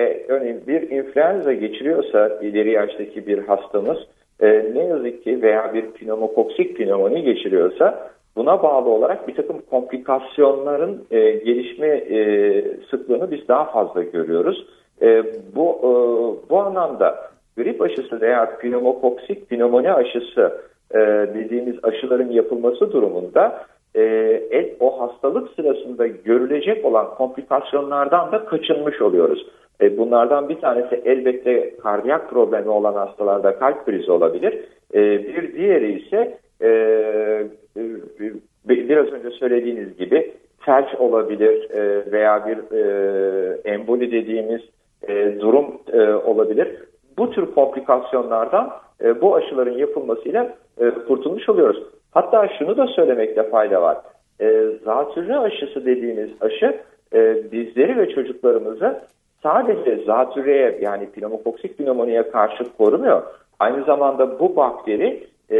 e, 0.01 0.25
örneğin 0.27 0.67
bir 0.67 0.81
influenza 0.89 1.53
geçiriyorsa 1.53 2.39
ileri 2.41 2.71
yaştaki 2.71 3.27
bir 3.27 3.37
hastamız 3.37 3.97
e, 4.39 4.47
ne 4.47 4.83
yazık 4.83 5.23
ki 5.23 5.41
veya 5.41 5.73
bir 5.73 5.91
pneumokoksik 5.91 6.77
pnömoni 6.77 7.23
geçiriyorsa 7.23 8.11
buna 8.37 8.63
bağlı 8.63 8.89
olarak 8.89 9.27
bir 9.27 9.35
takım 9.35 9.61
komplikasyonların 9.69 11.05
e, 11.11 11.31
gelişme 11.31 11.87
e, 11.87 12.63
sıklığını 12.91 13.31
biz 13.31 13.47
daha 13.47 13.65
fazla 13.65 14.03
görüyoruz. 14.03 14.65
E, 15.01 15.23
bu 15.55 15.77
e, 15.79 15.89
bu 16.49 16.59
anlamda 16.59 17.15
grip 17.57 17.81
aşısı 17.81 18.21
veya 18.21 18.57
pneumokoksik 18.57 19.49
pnömoni 19.49 19.91
aşısı 19.91 20.61
e, 20.91 20.99
dediğimiz 21.35 21.75
aşıların 21.83 22.29
yapılması 22.29 22.91
durumunda 22.91 23.65
e, 23.95 24.01
el, 24.51 24.69
o 24.79 25.01
hastalık 25.01 25.49
sırasında 25.55 26.07
görülecek 26.07 26.85
olan 26.85 27.15
komplikasyonlardan 27.15 28.31
da 28.31 28.45
kaçınmış 28.45 29.01
oluyoruz. 29.01 29.45
E, 29.81 29.97
bunlardan 29.97 30.49
bir 30.49 30.59
tanesi 30.59 31.01
elbette 31.05 31.75
kardiyak 31.77 32.29
problemi 32.29 32.69
olan 32.69 32.93
hastalarda 32.93 33.59
kalp 33.59 33.85
krizi 33.85 34.11
olabilir. 34.11 34.63
E, 34.93 34.99
bir 35.23 35.53
diğeri 35.53 36.01
ise 36.01 36.37
e 36.61 36.67
biraz 38.69 39.07
önce 39.07 39.29
söylediğiniz 39.29 39.97
gibi 39.97 40.33
felç 40.59 40.95
olabilir 40.99 41.69
e, 41.71 42.11
veya 42.11 42.45
bir 42.47 42.77
e, 42.77 43.61
emboli 43.65 44.11
dediğimiz 44.11 44.61
e, 45.07 45.39
durum 45.39 45.81
e, 45.93 46.01
olabilir. 46.13 46.67
Bu 47.17 47.31
tür 47.31 47.45
komplikasyonlardan 47.45 48.73
e, 49.03 49.21
bu 49.21 49.35
aşıların 49.35 49.77
yapılmasıyla 49.77 50.55
e, 50.79 50.89
kurtulmuş 50.89 51.49
oluyoruz. 51.49 51.83
Hatta 52.11 52.47
şunu 52.59 52.77
da 52.77 52.87
söylemekte 52.87 53.49
fayda 53.49 53.81
var. 53.81 53.97
E, 54.41 54.65
zatürre 54.85 55.37
aşısı 55.37 55.85
dediğimiz 55.85 56.29
aşı 56.41 56.79
e, 57.13 57.51
bizleri 57.51 57.97
ve 57.97 58.09
çocuklarımızı 58.09 59.01
sadece 59.43 60.03
zatürreye 60.05 60.79
yani 60.81 61.05
pneumokoksik 61.09 61.77
pneumoniye 61.77 62.29
karşı 62.31 62.77
korumuyor. 62.77 63.23
Aynı 63.59 63.83
zamanda 63.83 64.39
bu 64.39 64.55
bakteri 64.55 65.27
e, 65.51 65.57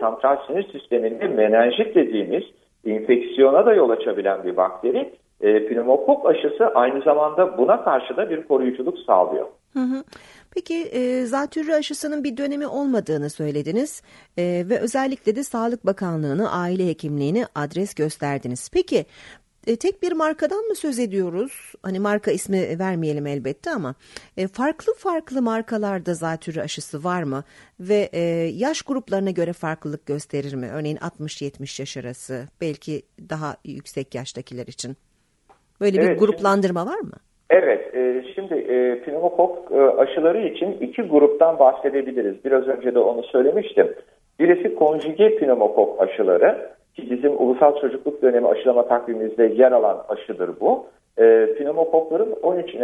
santral 0.00 0.36
sinir 0.46 0.72
sisteminde 0.72 1.28
menenjit 1.28 1.94
dediğimiz 1.94 2.42
infeksiyona 2.84 3.66
da 3.66 3.74
yol 3.74 3.90
açabilen 3.90 4.44
bir 4.44 4.56
bakteri. 4.56 5.12
E, 5.40 5.66
pneumokok 5.66 6.26
aşısı 6.26 6.66
aynı 6.74 7.02
zamanda 7.02 7.58
buna 7.58 7.84
karşı 7.84 8.16
da 8.16 8.30
bir 8.30 8.42
koruyuculuk 8.42 8.98
sağlıyor. 8.98 9.46
Hı 9.72 9.80
hı. 9.80 10.04
Peki 10.54 10.74
e, 10.74 11.26
zatürre 11.26 11.74
aşısının 11.74 12.24
bir 12.24 12.36
dönemi 12.36 12.66
olmadığını 12.66 13.30
söylediniz 13.30 14.02
e, 14.38 14.42
ve 14.70 14.78
özellikle 14.78 15.36
de 15.36 15.44
Sağlık 15.44 15.86
Bakanlığı'nı, 15.86 16.52
aile 16.52 16.88
hekimliğini 16.88 17.44
adres 17.54 17.94
gösterdiniz. 17.94 18.70
Peki 18.72 19.04
e, 19.66 19.76
tek 19.76 20.02
bir 20.02 20.12
markadan 20.12 20.58
mı 20.58 20.74
söz 20.74 20.98
ediyoruz? 20.98 21.72
Hani 21.82 21.98
marka 22.00 22.30
ismi 22.30 22.78
vermeyelim 22.78 23.26
elbette 23.26 23.70
ama 23.70 23.94
e, 24.36 24.46
farklı 24.46 24.92
farklı 24.94 25.42
markalarda 25.42 26.14
zatürre 26.14 26.62
aşısı 26.62 27.04
var 27.04 27.22
mı? 27.22 27.44
Ve 27.80 28.08
e, 28.12 28.20
yaş 28.54 28.82
gruplarına 28.82 29.30
göre 29.30 29.52
farklılık 29.52 30.06
gösterir 30.06 30.54
mi? 30.54 30.68
Örneğin 30.74 30.96
60-70 30.96 31.82
yaş 31.82 31.96
arası, 31.96 32.34
belki 32.60 33.02
daha 33.30 33.56
yüksek 33.64 34.14
yaştakiler 34.14 34.66
için. 34.66 34.96
Böyle 35.80 35.96
evet, 36.00 36.10
bir 36.10 36.18
gruplandırma 36.18 36.86
var 36.86 36.98
mı? 36.98 37.16
Evet, 37.50 37.94
e, 37.94 38.24
şimdi 38.34 38.54
e, 38.54 39.02
pneumokok 39.02 39.72
e, 39.72 39.80
aşıları 39.80 40.48
için 40.48 40.72
iki 40.72 41.02
gruptan 41.02 41.58
bahsedebiliriz. 41.58 42.44
Biraz 42.44 42.68
önce 42.68 42.94
de 42.94 42.98
onu 42.98 43.22
söylemiştim. 43.22 43.94
Birisi 44.38 44.74
konjüge 44.74 45.36
pneumokok 45.36 46.00
aşıları 46.00 46.70
ki 46.96 47.10
bizim 47.10 47.42
ulusal 47.42 47.80
çocukluk 47.80 48.22
dönemi 48.22 48.48
aşılama 48.48 48.88
takvimimizde 48.88 49.44
yer 49.44 49.72
alan 49.72 50.04
aşıdır 50.08 50.50
bu. 50.60 50.86
E, 51.18 51.54
pneumokokların 51.58 52.32
13, 52.42 52.74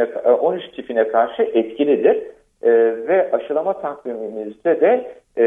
13 0.41 0.65
e, 0.65 0.71
tipine 0.71 1.09
karşı 1.09 1.43
etkilidir. 1.43 2.23
E, 2.63 2.71
ve 3.09 3.31
aşılama 3.33 3.81
takvimimizde 3.81 4.81
de 4.81 5.13
e, 5.37 5.45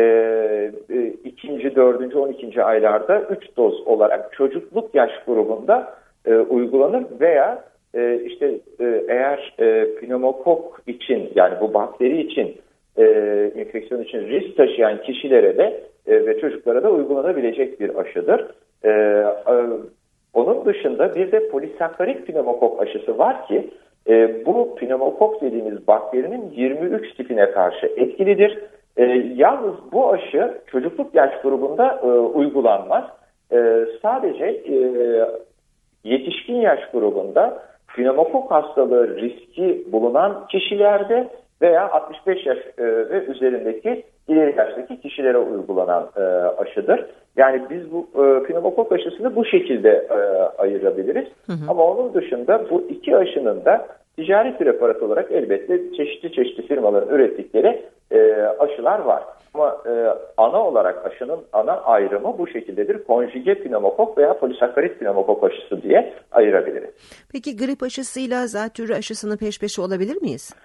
e, 0.90 1.08
ikinci, 1.24 1.76
dördüncü, 1.76 2.18
on 2.18 2.30
ikinci 2.30 2.64
aylarda 2.64 3.22
3 3.22 3.58
doz 3.58 3.88
olarak 3.88 4.34
çocukluk 4.34 4.96
yaş 4.96 5.12
grubunda 5.28 5.94
e, 6.26 6.36
uygulanır 6.36 7.04
veya 7.20 7.64
e, 7.96 8.20
işte 8.26 8.60
e, 8.80 9.04
eğer 9.08 9.54
e, 9.60 9.96
pneumokok 9.96 10.82
için 10.88 11.32
yani 11.36 11.54
bu 11.62 11.74
bakteri 11.74 12.22
için 12.22 12.58
e, 12.98 13.04
enfeksiyon 13.56 14.04
için 14.04 14.28
risk 14.28 14.58
taşıyan 14.58 15.02
kişilere 15.02 15.58
de 15.58 15.84
e, 16.10 16.26
ve 16.26 16.40
çocuklara 16.40 16.84
da 16.84 16.92
uygulanabilecek 16.92 17.80
bir 17.80 17.96
aşıdır. 17.96 18.46
E, 18.84 18.90
e, 18.90 19.26
onun 20.34 20.66
dışında 20.66 21.16
bir 21.16 21.32
de 21.32 21.50
polisakkarit 21.50 22.28
pneumokok 22.28 22.82
aşısı 22.82 23.18
var 23.18 23.48
ki 23.48 23.70
e, 24.10 24.46
bu 24.46 24.76
pneumokok 24.76 25.42
dediğimiz 25.42 25.88
bakterinin 25.88 26.52
23 26.56 27.16
tipine 27.16 27.52
karşı 27.52 27.86
etkilidir. 27.86 28.60
E, 28.98 29.04
yalnız 29.36 29.76
bu 29.92 30.14
aşı 30.14 30.62
çocukluk 30.68 31.16
yaş 31.16 31.42
grubunda 31.42 32.00
e, 32.04 32.08
uygulanmaz. 32.08 33.04
E, 33.52 33.86
sadece 34.02 34.46
e, 34.46 34.76
yetişkin 36.04 36.56
yaş 36.56 36.80
grubunda 36.94 37.64
pneumokok 37.96 38.52
hastalığı 38.52 39.18
riski 39.18 39.84
bulunan 39.92 40.48
kişilerde 40.48 41.28
veya 41.62 41.92
65 41.92 42.46
yaş 42.46 42.58
e, 42.78 42.84
ve 42.86 43.26
üzerindeki 43.26 44.04
ileri 44.30 44.58
yaştaki 44.58 45.02
kişilere 45.02 45.38
uygulanan 45.38 46.10
e, 46.18 46.22
aşıdır. 46.62 47.06
Yani 47.38 47.62
biz 47.70 47.92
bu 47.92 48.08
e, 48.16 48.44
pneumokok 48.44 48.92
aşısını 48.92 49.36
bu 49.36 49.46
şekilde 49.46 49.90
e, 49.90 50.18
ayırabiliriz. 50.62 51.28
Hı 51.46 51.54
hı. 51.54 51.66
Ama 51.68 51.84
onun 51.84 52.14
dışında 52.14 52.70
bu 52.70 52.82
iki 52.82 53.18
aşının 53.18 53.66
da 53.66 53.88
ticari 54.16 54.58
preparat 54.58 55.04
olarak 55.04 55.32
elbette 55.32 55.94
çeşitli 55.98 56.32
çeşitli 56.32 56.68
firmaların 56.68 57.16
ürettikleri 57.16 57.86
e, 58.12 58.34
aşılar 58.60 59.00
var. 59.00 59.24
Ama 59.54 59.78
e, 59.86 59.92
ana 60.38 60.64
olarak 60.66 61.06
aşının 61.06 61.40
ana 61.54 61.82
ayrımı 61.82 62.38
bu 62.38 62.48
şekildedir. 62.48 63.04
Konjüge 63.04 63.56
pneumokok 63.56 64.18
veya 64.18 64.40
polisakkarit 64.40 65.00
pneumokok 65.00 65.44
aşısı 65.44 65.82
diye 65.82 66.14
ayırabiliriz. 66.32 66.90
Peki 67.32 67.58
grip 67.58 67.84
aşısıyla 67.84 68.48
zatürre 68.48 68.96
aşısını 68.96 69.38
peş 69.38 69.60
peşe 69.60 69.82
olabilir 69.82 70.22
miyiz? 70.22 70.56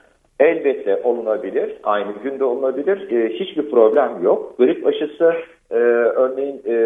Elbette 0.41 1.01
olunabilir. 1.05 1.77
Aynı 1.83 2.13
günde 2.23 2.45
olunabilir. 2.45 3.11
E, 3.11 3.29
hiçbir 3.29 3.71
problem 3.71 4.23
yok. 4.23 4.59
Grip 4.59 4.87
aşısı 4.87 5.35
e, 5.71 5.75
örneğin 5.75 6.63
e, 6.67 6.77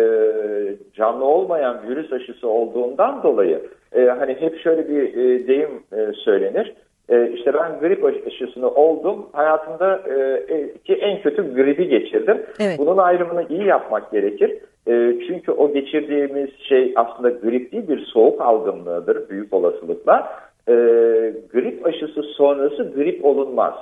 canlı 0.95 1.25
olmayan 1.25 1.88
virüs 1.88 2.12
aşısı 2.12 2.49
olduğundan 2.49 3.23
dolayı 3.23 3.62
e, 3.93 4.05
hani 4.05 4.35
hep 4.35 4.61
şöyle 4.61 4.88
bir 4.88 5.14
e, 5.17 5.49
deyim 5.49 5.71
e, 5.93 6.12
söylenir. 6.12 6.75
E, 7.09 7.31
işte 7.31 7.55
ben 7.55 7.81
grip 7.81 8.05
aşısını 8.05 8.71
oldum. 8.71 9.26
Hayatımda 9.33 10.02
e, 10.49 10.73
ki 10.85 10.95
en 10.95 11.23
kötü 11.23 11.55
gribi 11.55 11.88
geçirdim. 11.88 12.43
Evet. 12.61 12.78
Bunun 12.78 12.97
ayrımını 12.97 13.45
iyi 13.49 13.64
yapmak 13.64 14.12
gerekir. 14.12 14.59
E, 14.88 15.14
çünkü 15.28 15.52
o 15.52 15.73
geçirdiğimiz 15.73 16.50
şey 16.69 16.93
aslında 16.97 17.31
grip 17.31 17.73
değil 17.73 17.88
bir 17.88 18.05
soğuk 18.05 18.40
algınlığıdır 18.40 19.28
büyük 19.28 19.52
olasılıkla 19.52 20.31
e, 20.69 20.75
grip 21.53 21.87
aşısı 21.87 22.23
sonrası 22.23 22.93
grip 22.95 23.25
olunmaz. 23.25 23.75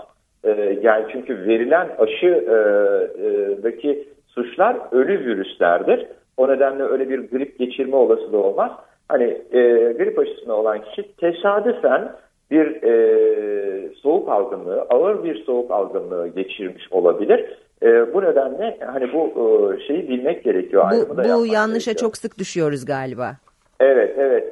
E, 0.44 0.78
yani 0.82 1.06
çünkü 1.12 1.46
verilen 1.46 1.88
aşıdaki 1.98 3.90
e, 3.90 4.04
suçlar 4.26 4.76
ölü 4.92 5.26
virüslerdir. 5.26 6.06
O 6.36 6.48
nedenle 6.48 6.82
öyle 6.82 7.08
bir 7.08 7.30
grip 7.30 7.58
geçirme 7.58 7.96
olasılığı 7.96 8.42
olmaz. 8.42 8.70
Hani 9.08 9.24
e, 9.52 9.60
grip 9.98 10.18
aşısına 10.18 10.54
olan 10.54 10.82
kişi 10.82 11.16
tesadüfen 11.16 12.12
bir 12.50 12.82
e, 12.82 13.94
soğuk 13.94 14.28
algınlığı, 14.28 14.82
ağır 14.82 15.24
bir 15.24 15.44
soğuk 15.44 15.70
algınlığı 15.70 16.28
geçirmiş 16.28 16.92
olabilir. 16.92 17.58
E, 17.82 18.14
bu 18.14 18.22
nedenle 18.22 18.78
hani 18.86 19.12
bu 19.12 19.32
e, 19.74 19.86
şeyi 19.86 20.08
bilmek 20.08 20.44
gerekiyor. 20.44 20.90
Bu, 20.90 21.16
bu 21.16 21.46
yanlışa 21.46 21.90
gerekiyor. 21.90 22.10
çok 22.10 22.16
sık 22.16 22.38
düşüyoruz 22.38 22.84
galiba. 22.84 23.36
Evet, 23.80 24.14
evet. 24.18 24.45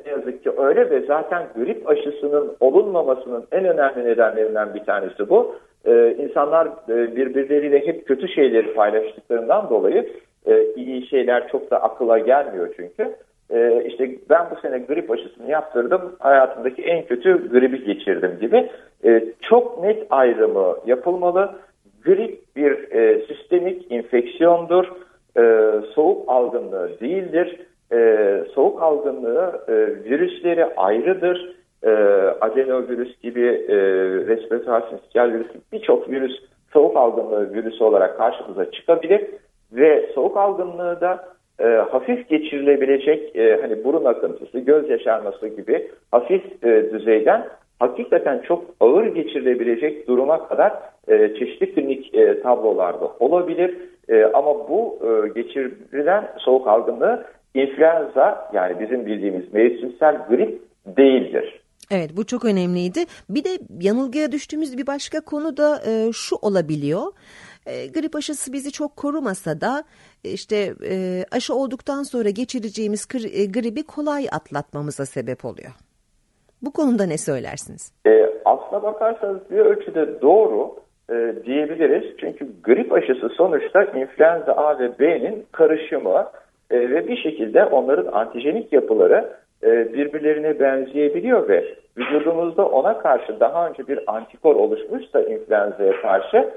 Öyle 0.65 0.91
ve 0.91 1.01
zaten 1.01 1.47
grip 1.57 1.89
aşısının 1.89 2.57
olunmamasının 2.61 3.45
en 3.53 3.65
önemli 3.65 4.05
nedenlerinden 4.05 4.75
bir 4.75 4.85
tanesi 4.85 5.29
bu. 5.29 5.55
Ee, 5.87 6.17
insanlar 6.19 6.67
e, 6.67 7.17
birbirleriyle 7.17 7.87
hep 7.87 8.07
kötü 8.07 8.29
şeyleri 8.29 8.75
paylaştıklarından 8.75 9.71
dolayı 9.71 10.09
e, 10.47 10.65
iyi 10.77 11.07
şeyler 11.07 11.49
çok 11.49 11.71
da 11.71 11.83
akıla 11.83 12.19
gelmiyor 12.19 12.75
çünkü. 12.77 13.15
E, 13.51 13.85
işte 13.85 14.11
ben 14.31 14.47
bu 14.51 14.61
sene 14.61 14.79
grip 14.79 15.11
aşısını 15.11 15.51
yaptırdım, 15.51 16.17
hayatımdaki 16.19 16.83
en 16.83 17.05
kötü 17.05 17.51
gribi 17.51 17.85
geçirdim 17.85 18.39
gibi. 18.41 18.71
E, 19.05 19.25
çok 19.41 19.83
net 19.83 20.07
ayrımı 20.11 20.77
yapılmalı. 20.87 21.51
Grip 22.05 22.57
bir 22.57 22.93
e, 22.93 23.27
sistemik 23.27 23.93
infeksiyondur, 23.93 24.85
e, 25.37 25.73
soğuk 25.95 26.29
algınlığı 26.29 27.01
değildir 27.01 27.59
e, 27.93 28.45
soğuk 28.55 28.83
algınlığı 28.83 29.65
e, 29.69 29.73
virüsleri 30.05 30.65
ayrıdır. 30.65 31.55
E, 31.83 31.91
adenovirüs 32.41 33.21
gibi 33.21 33.47
e, 33.69 33.77
respiratuar 34.27 34.85
sinsiyal 34.91 35.33
virüs 35.33 35.47
birçok 35.73 36.11
virüs 36.11 36.41
soğuk 36.73 36.97
algınlığı 36.97 37.55
virüsü 37.55 37.85
olarak 37.85 38.19
karşımıza 38.19 38.71
çıkabilir 38.71 39.27
ve 39.73 40.11
soğuk 40.15 40.37
algınlığı 40.37 41.01
da 41.01 41.25
e, 41.61 41.65
hafif 41.65 42.29
geçirilebilecek 42.29 43.37
e, 43.37 43.61
hani 43.61 43.85
burun 43.85 44.05
akıntısı, 44.05 44.59
göz 44.59 44.91
yaşarması 44.91 45.49
gibi 45.49 45.91
hafif 46.11 46.65
e, 46.65 46.91
düzeyden 46.93 47.49
hakikaten 47.79 48.39
çok 48.39 48.65
ağır 48.81 49.07
geçirilebilecek 49.07 50.09
duruma 50.09 50.49
kadar 50.49 50.73
e, 51.09 51.35
çeşitli 51.35 51.75
klinik 51.75 52.15
e, 52.15 52.43
tablolarda 52.43 53.11
olabilir. 53.21 53.79
E, 54.09 54.25
ama 54.25 54.69
bu 54.69 54.99
e, 55.03 55.29
geçirilen 55.29 56.29
soğuk 56.39 56.69
algınlığı 56.69 57.25
influenza 57.55 58.51
yani 58.53 58.81
bizim 58.81 59.07
bildiğimiz 59.07 59.53
mevsimsel 59.53 60.27
grip 60.29 60.63
değildir. 60.87 61.61
Evet 61.91 62.11
bu 62.17 62.27
çok 62.27 62.45
önemliydi. 62.45 63.05
Bir 63.31 63.45
de 63.45 63.49
yanılgıya 63.81 64.33
düştüğümüz 64.33 64.79
bir 64.79 64.87
başka 64.87 65.21
konu 65.21 65.57
da 65.57 65.81
e, 65.87 66.13
şu 66.13 66.37
olabiliyor. 66.43 67.03
E, 67.67 67.87
grip 67.87 68.17
aşısı 68.17 68.53
bizi 68.53 68.73
çok 68.73 68.97
korumasa 68.97 69.61
da 69.61 69.85
işte 70.25 70.57
e, 70.91 71.25
aşı 71.33 71.55
olduktan 71.55 72.03
sonra 72.03 72.31
geçireceğimiz 72.31 73.09
e, 73.15 73.47
gribi 73.47 73.83
kolay 73.83 74.27
atlatmamıza 74.33 75.07
sebep 75.07 75.45
oluyor. 75.45 75.73
Bu 76.63 76.73
konuda 76.73 77.07
ne 77.07 77.19
söylersiniz? 77.19 77.93
E, 78.07 78.27
aslına 78.45 78.83
bakarsanız 78.83 79.51
bir 79.51 79.59
ölçüde 79.59 80.21
doğru 80.23 80.77
e, 81.11 81.35
diyebiliriz. 81.47 82.17
Çünkü 82.21 82.49
grip 82.63 82.93
aşısı 82.93 83.29
sonuçta 83.29 83.85
influenza 83.85 84.53
A 84.53 84.79
ve 84.79 84.99
B'nin 84.99 85.47
karışımı 85.53 86.27
e, 86.71 86.91
ve 86.91 87.09
bir 87.09 87.17
şekilde 87.17 87.65
onların 87.65 88.13
antijenik 88.13 88.73
yapıları 88.73 89.33
e, 89.63 89.93
birbirlerine 89.95 90.61
benzeyebiliyor 90.61 91.49
ve 91.49 91.65
vücudumuzda 91.97 92.69
ona 92.69 92.99
karşı 92.99 93.41
daha 93.41 93.69
önce 93.69 93.89
bir 93.89 94.01
antikor 94.07 94.57
oluşmuşsa 94.57 95.21
influenza'ya 95.21 96.01
karşı 96.03 96.51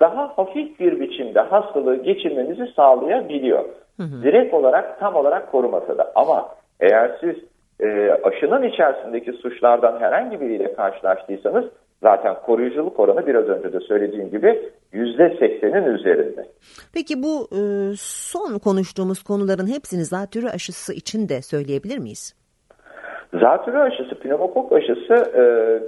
daha 0.00 0.38
hafif 0.38 0.80
bir 0.80 1.00
biçimde 1.00 1.40
hastalığı 1.40 2.02
geçirmenizi 2.02 2.66
sağlayabiliyor. 2.76 3.64
Hı 3.96 4.02
hı. 4.02 4.22
Direkt 4.22 4.54
olarak 4.54 5.00
tam 5.00 5.14
olarak 5.14 5.52
korumasa 5.52 5.98
da 5.98 6.12
ama 6.14 6.48
eğer 6.80 7.10
siz 7.20 7.36
e, 7.80 8.10
aşının 8.22 8.62
içerisindeki 8.62 9.32
suçlardan 9.32 10.00
herhangi 10.00 10.40
biriyle 10.40 10.74
karşılaştıysanız 10.74 11.64
Zaten 12.02 12.34
koruyuculuk 12.46 13.00
oranı 13.00 13.26
biraz 13.26 13.48
önce 13.48 13.72
de 13.72 13.80
söylediğim 13.80 14.30
gibi 14.30 14.70
yüzde 14.92 15.36
seksenin 15.38 15.84
üzerinde. 15.84 16.46
Peki 16.94 17.22
bu 17.22 17.48
e, 17.52 17.60
son 17.98 18.58
konuştuğumuz 18.58 19.22
konuların 19.22 19.66
hepsini 19.66 20.04
zatürre 20.04 20.48
aşısı 20.48 20.94
için 20.94 21.28
de 21.28 21.42
söyleyebilir 21.42 21.98
miyiz? 21.98 22.34
Zatürre 23.40 23.78
aşısı, 23.78 24.14
pneumokok 24.14 24.72
aşısı 24.72 25.14
e, 25.14 25.44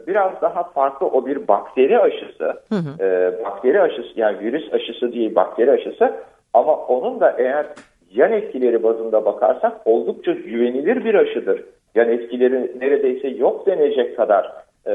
biraz 0.07 0.42
daha 0.42 0.62
farklı. 0.62 1.07
O 1.07 1.27
bir 1.27 1.49
bakteri 1.49 1.99
aşısı. 1.99 2.44
Hı 2.44 2.75
hı. 2.75 3.05
E, 3.05 3.38
bakteri 3.44 3.81
aşısı 3.81 4.12
yani 4.16 4.38
virüs 4.40 4.73
aşısı 4.73 5.12
değil 5.12 5.35
bakteri 5.35 5.70
aşısı. 5.70 6.14
Ama 6.55 6.77
onun 6.77 7.20
da 7.20 7.35
eğer 7.38 7.66
yan 8.11 8.33
etkileri 8.33 8.83
bazında 8.83 9.25
bakarsak 9.25 9.73
oldukça 9.85 10.33
güvenilir 10.33 11.05
bir 11.05 11.14
aşıdır. 11.14 11.64
Yan 11.94 12.09
etkileri 12.09 12.81
neredeyse 12.81 13.29
yok 13.29 13.66
denecek 13.66 14.16
kadar 14.16 14.53
e, 14.87 14.93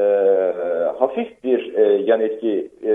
hafif 0.98 1.44
bir 1.44 1.74
e, 1.74 1.82
yan 1.82 2.20
etki 2.20 2.70
e, 2.86 2.94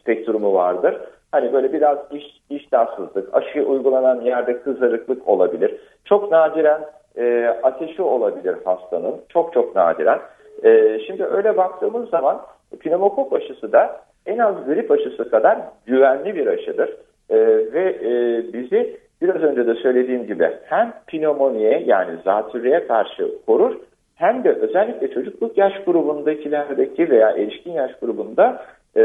spektrumu 0.00 0.54
vardır. 0.54 0.96
Hani 1.32 1.52
böyle 1.52 1.72
biraz 1.72 1.98
iş, 2.10 2.24
iştahsızlık, 2.50 3.34
aşı 3.34 3.62
uygulanan 3.62 4.20
yerde 4.20 4.62
kızarıklık 4.62 5.28
olabilir. 5.28 5.74
Çok 6.04 6.32
nadiren 6.32 6.80
e, 7.16 7.46
ateşi 7.62 8.02
olabilir 8.02 8.56
hastanın. 8.64 9.14
Çok 9.28 9.52
çok 9.52 9.76
nadiren. 9.76 10.18
E, 10.64 10.98
şimdi 11.06 11.24
öyle 11.24 11.56
baktığımız 11.56 12.08
zaman 12.10 12.42
pneumokok 12.80 13.32
aşısı 13.32 13.72
da 13.72 14.00
en 14.26 14.38
az 14.38 14.66
grip 14.66 14.90
aşısı 14.90 15.30
kadar 15.30 15.58
güvenli 15.86 16.34
bir 16.34 16.46
aşıdır. 16.46 16.96
E, 17.30 17.36
ve 17.72 17.96
e, 18.04 18.42
bizi 18.52 18.96
biraz 19.22 19.42
önce 19.42 19.66
de 19.66 19.74
söylediğim 19.74 20.26
gibi 20.26 20.50
hem 20.64 20.92
pneumoniye 21.06 21.82
yani 21.86 22.10
zatürreye 22.24 22.86
karşı 22.86 23.28
korur 23.46 23.76
hem 24.22 24.44
de 24.44 24.52
özellikle 24.52 25.14
çocukluk 25.14 25.58
yaş 25.58 25.72
grubundakilerdeki 25.86 27.10
veya 27.10 27.30
erişkin 27.30 27.72
yaş 27.72 27.90
grubunda 28.02 28.66
e, 28.96 29.02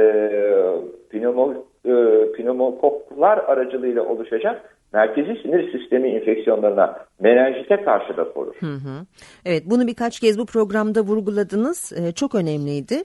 pneumo, 1.10 1.54
e, 1.86 1.92
pneumokoklar 2.38 3.38
aracılığıyla 3.38 4.04
oluşacak 4.04 4.78
merkezi 4.94 5.42
sinir 5.42 5.72
sistemi 5.72 6.10
enfeksiyonlarına 6.10 7.06
menenjite 7.20 7.84
karşı 7.84 8.18
da 8.18 8.34
korur. 8.34 8.56
Hı 8.60 8.66
hı. 8.66 9.06
Evet 9.46 9.64
bunu 9.66 9.88
birkaç 9.88 10.20
kez 10.20 10.40
bu 10.40 10.46
programda 10.46 11.02
vurguladınız. 11.02 11.94
Ee, 11.94 12.12
çok 12.12 12.36
önemliydi. 12.36 12.96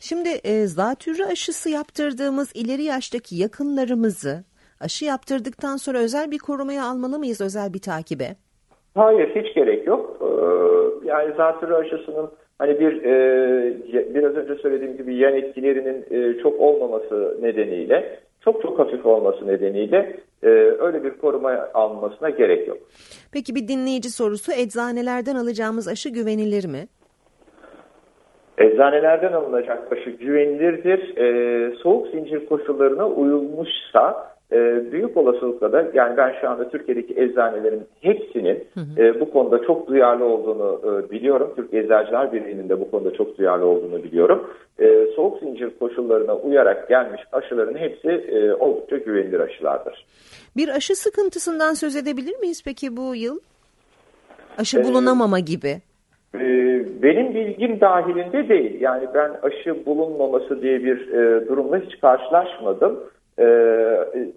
Şimdi 0.00 0.28
e, 0.28 0.66
zatürre 0.66 1.24
aşısı 1.24 1.70
yaptırdığımız 1.70 2.52
ileri 2.54 2.82
yaştaki 2.82 3.36
yakınlarımızı 3.36 4.44
aşı 4.80 5.04
yaptırdıktan 5.04 5.76
sonra 5.76 5.98
özel 5.98 6.30
bir 6.30 6.38
korumaya 6.38 6.84
almalı 6.84 7.18
mıyız 7.18 7.40
özel 7.40 7.74
bir 7.74 7.80
takibe? 7.80 8.36
Hayır 8.94 9.28
hiç 9.28 9.54
gerek 9.54 9.86
yok. 9.86 10.11
Ee, 10.42 11.08
yani 11.08 11.34
zatürre 11.36 11.74
aşısının 11.74 12.30
hani 12.58 12.80
bir 12.80 13.02
e, 13.04 14.14
biraz 14.14 14.36
önce 14.36 14.54
söylediğim 14.54 14.96
gibi 14.96 15.14
yan 15.14 15.34
etkilerinin 15.34 16.06
e, 16.10 16.42
çok 16.42 16.60
olmaması 16.60 17.38
nedeniyle 17.42 18.18
çok 18.44 18.62
çok 18.62 18.78
hafif 18.78 19.06
olması 19.06 19.46
nedeniyle 19.46 20.16
e, 20.42 20.48
öyle 20.80 21.04
bir 21.04 21.10
koruma 21.10 21.68
almasına 21.74 22.30
gerek 22.30 22.68
yok. 22.68 22.78
Peki 23.32 23.54
bir 23.54 23.68
dinleyici 23.68 24.10
sorusu 24.10 24.52
eczanelerden 24.52 25.36
alacağımız 25.36 25.88
aşı 25.88 26.08
güvenilir 26.08 26.66
mi? 26.66 26.86
Eczanelerden 28.58 29.32
alınacak 29.32 29.92
aşı 29.92 30.10
güvenilirdir. 30.10 31.16
E, 31.16 31.76
soğuk 31.76 32.08
zincir 32.08 32.46
koşullarına 32.46 33.08
uyulmuşsa 33.08 34.32
e, 34.52 34.92
büyük 34.92 35.16
olasılıkla 35.16 35.72
da 35.72 35.90
yani 35.94 36.16
ben 36.16 36.34
şu 36.40 36.50
anda 36.50 36.68
Türkiye'deki 36.68 37.20
eczanelerin 37.20 37.82
hepsinin 38.00 38.64
hı 38.74 38.80
hı. 38.80 39.02
E, 39.02 39.20
bu 39.20 39.30
konuda 39.30 39.62
çok 39.66 39.88
duyarlı 39.88 40.24
olduğunu 40.24 40.80
e, 40.84 41.10
biliyorum. 41.10 41.52
Türk 41.56 41.74
Eczacılar 41.74 42.32
Birliği'nin 42.32 42.68
de 42.68 42.80
bu 42.80 42.90
konuda 42.90 43.12
çok 43.12 43.38
duyarlı 43.38 43.66
olduğunu 43.66 44.02
biliyorum. 44.04 44.50
E, 44.80 45.06
soğuk 45.16 45.38
zincir 45.38 45.70
koşullarına 45.78 46.36
uyarak 46.36 46.88
gelmiş 46.88 47.22
aşıların 47.32 47.78
hepsi 47.78 48.08
e, 48.08 48.52
oldukça 48.52 48.96
güvenilir 48.96 49.40
aşılardır. 49.40 50.06
Bir 50.56 50.68
aşı 50.68 50.96
sıkıntısından 50.96 51.74
söz 51.74 51.96
edebilir 51.96 52.38
miyiz 52.38 52.62
peki 52.64 52.96
bu 52.96 53.14
yıl? 53.14 53.38
Aşı 54.58 54.80
e, 54.80 54.84
bulunamama 54.84 55.38
ee, 55.38 55.42
gibi. 55.42 55.76
Benim 57.02 57.34
bilgim 57.34 57.80
dahilinde 57.80 58.48
değil. 58.48 58.80
Yani 58.80 59.08
ben 59.14 59.30
aşı 59.42 59.86
bulunmaması 59.86 60.62
diye 60.62 60.84
bir 60.84 61.08
e, 61.08 61.48
durumla 61.48 61.78
hiç 61.78 62.00
karşılaşmadım. 62.00 63.00
Ee, 63.38 63.44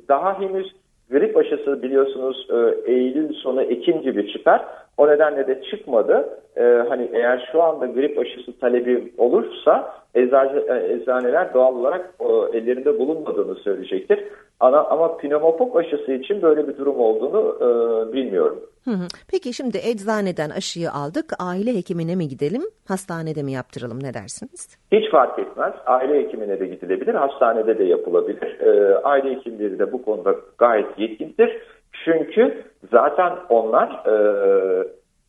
daha 0.10 0.40
henüz 0.40 0.76
grip 1.12 1.38
aşısı 1.38 1.84
biliyorsunuz 1.84 2.48
e, 2.50 2.92
Eylül 2.92 3.34
sonu 3.34 3.62
Ekim 3.62 4.02
gibi 4.02 4.34
çıkar. 4.34 4.66
O 4.98 5.08
nedenle 5.08 5.48
de 5.48 5.62
çıkmadı. 5.62 6.40
Ee, 6.58 6.84
hani 6.90 7.10
eğer 7.14 7.50
şu 7.52 7.64
anda 7.64 7.86
grip 7.86 8.20
aşısı 8.20 8.60
talebi 8.60 9.14
olursa 9.18 9.94
eczacı, 10.16 10.66
e, 10.70 10.94
eczaneler 10.94 11.54
doğal 11.54 11.76
olarak 11.76 12.14
e, 12.20 12.58
ellerinde 12.58 13.00
bulunmadığını 13.00 13.56
söyleyecektir. 13.56 14.20
Ana, 14.60 14.84
ama 14.84 15.18
pneumokok 15.18 15.76
aşısı 15.76 16.14
için 16.14 16.42
böyle 16.42 16.68
bir 16.68 16.78
durum 16.78 17.00
olduğunu 17.00 17.56
e, 17.60 18.14
bilmiyorum. 18.14 18.60
Hı 18.86 18.92
hı. 18.92 19.08
Peki 19.32 19.54
şimdi 19.54 19.78
eczaneden 19.78 20.50
aşıyı 20.50 20.92
aldık. 20.92 21.26
Aile 21.40 21.76
hekimine 21.76 22.16
mi 22.16 22.28
gidelim, 22.28 22.62
hastanede 22.88 23.44
mi 23.44 23.52
yaptıralım 23.52 24.04
ne 24.04 24.14
dersiniz? 24.14 24.78
Hiç 24.92 25.12
fark 25.12 25.40
etmez. 25.40 25.74
Aile 25.86 26.24
hekimine 26.24 26.60
de 26.60 26.68
gidilebilir, 26.68 27.14
hastanede 27.14 27.78
de 27.78 27.84
yapılabilir. 27.84 28.60
E, 28.60 28.96
aile 28.96 29.36
hekimleri 29.36 29.80
de 29.80 29.92
bu 29.92 30.06
konuda 30.06 30.36
gayet 30.58 31.00
yetkindir. 31.00 31.62
Çünkü 32.06 32.64
zaten 32.92 33.34
onlar 33.50 33.90
e, 34.06 34.16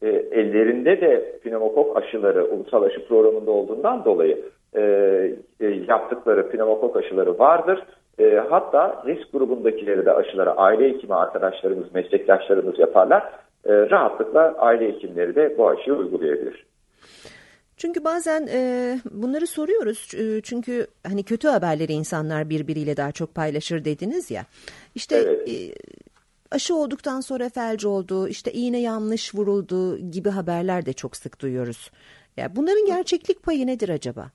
e, 0.02 0.08
ellerinde 0.08 1.00
de 1.00 1.38
pneumokok 1.44 1.96
aşıları 1.96 2.44
ulusal 2.44 2.82
aşı 2.82 3.08
programında 3.08 3.50
olduğundan 3.50 4.04
dolayı 4.04 4.44
e, 4.74 4.82
e, 5.60 5.66
yaptıkları 5.66 6.50
pneumokok 6.50 6.96
aşıları 6.96 7.38
vardır. 7.38 7.86
E, 8.18 8.36
hatta 8.50 9.02
risk 9.06 9.32
grubundakileri 9.32 10.06
de 10.06 10.12
aşıları 10.12 10.52
aile 10.52 10.88
hekimi 10.88 11.14
arkadaşlarımız, 11.14 11.94
meslektaşlarımız 11.94 12.78
yaparlar. 12.78 13.22
E, 13.64 13.72
rahatlıkla 13.90 14.54
aile 14.58 14.88
hekimleri 14.88 15.34
de 15.34 15.54
bu 15.58 15.68
aşıyı 15.68 15.96
uygulayabilir. 15.96 16.66
Çünkü 17.76 18.04
bazen 18.04 18.46
e, 18.52 18.98
bunları 19.10 19.46
soruyoruz 19.46 20.14
e, 20.14 20.40
çünkü 20.42 20.86
hani 21.06 21.22
kötü 21.22 21.48
haberleri 21.48 21.92
insanlar 21.92 22.50
birbiriyle 22.50 22.96
daha 22.96 23.12
çok 23.12 23.34
paylaşır 23.34 23.84
dediniz 23.84 24.30
ya. 24.30 24.44
İşte 24.94 25.16
evet. 25.16 25.48
e, 25.48 25.54
aşı 26.50 26.76
olduktan 26.76 27.20
sonra 27.20 27.48
felç 27.48 27.84
oldu, 27.84 28.28
işte 28.28 28.52
iğne 28.52 28.80
yanlış 28.80 29.34
vuruldu 29.34 29.98
gibi 29.98 30.28
haberler 30.30 30.86
de 30.86 30.92
çok 30.92 31.16
sık 31.16 31.40
duyuyoruz. 31.40 31.90
Ya 32.36 32.56
bunların 32.56 32.86
gerçeklik 32.86 33.42
payı 33.42 33.66
nedir 33.66 33.88
acaba? 33.88 34.30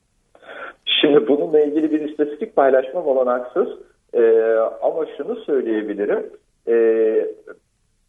Bununla 1.28 1.60
ilgili 1.60 1.91
bir 1.91 2.10
istatistik 2.10 2.56
paylaşmam 2.56 3.08
olanaksız. 3.08 3.67
Ee, 4.13 4.56
ama 4.82 5.06
şunu 5.17 5.36
söyleyebilirim. 5.36 6.30
Ee, 6.67 7.26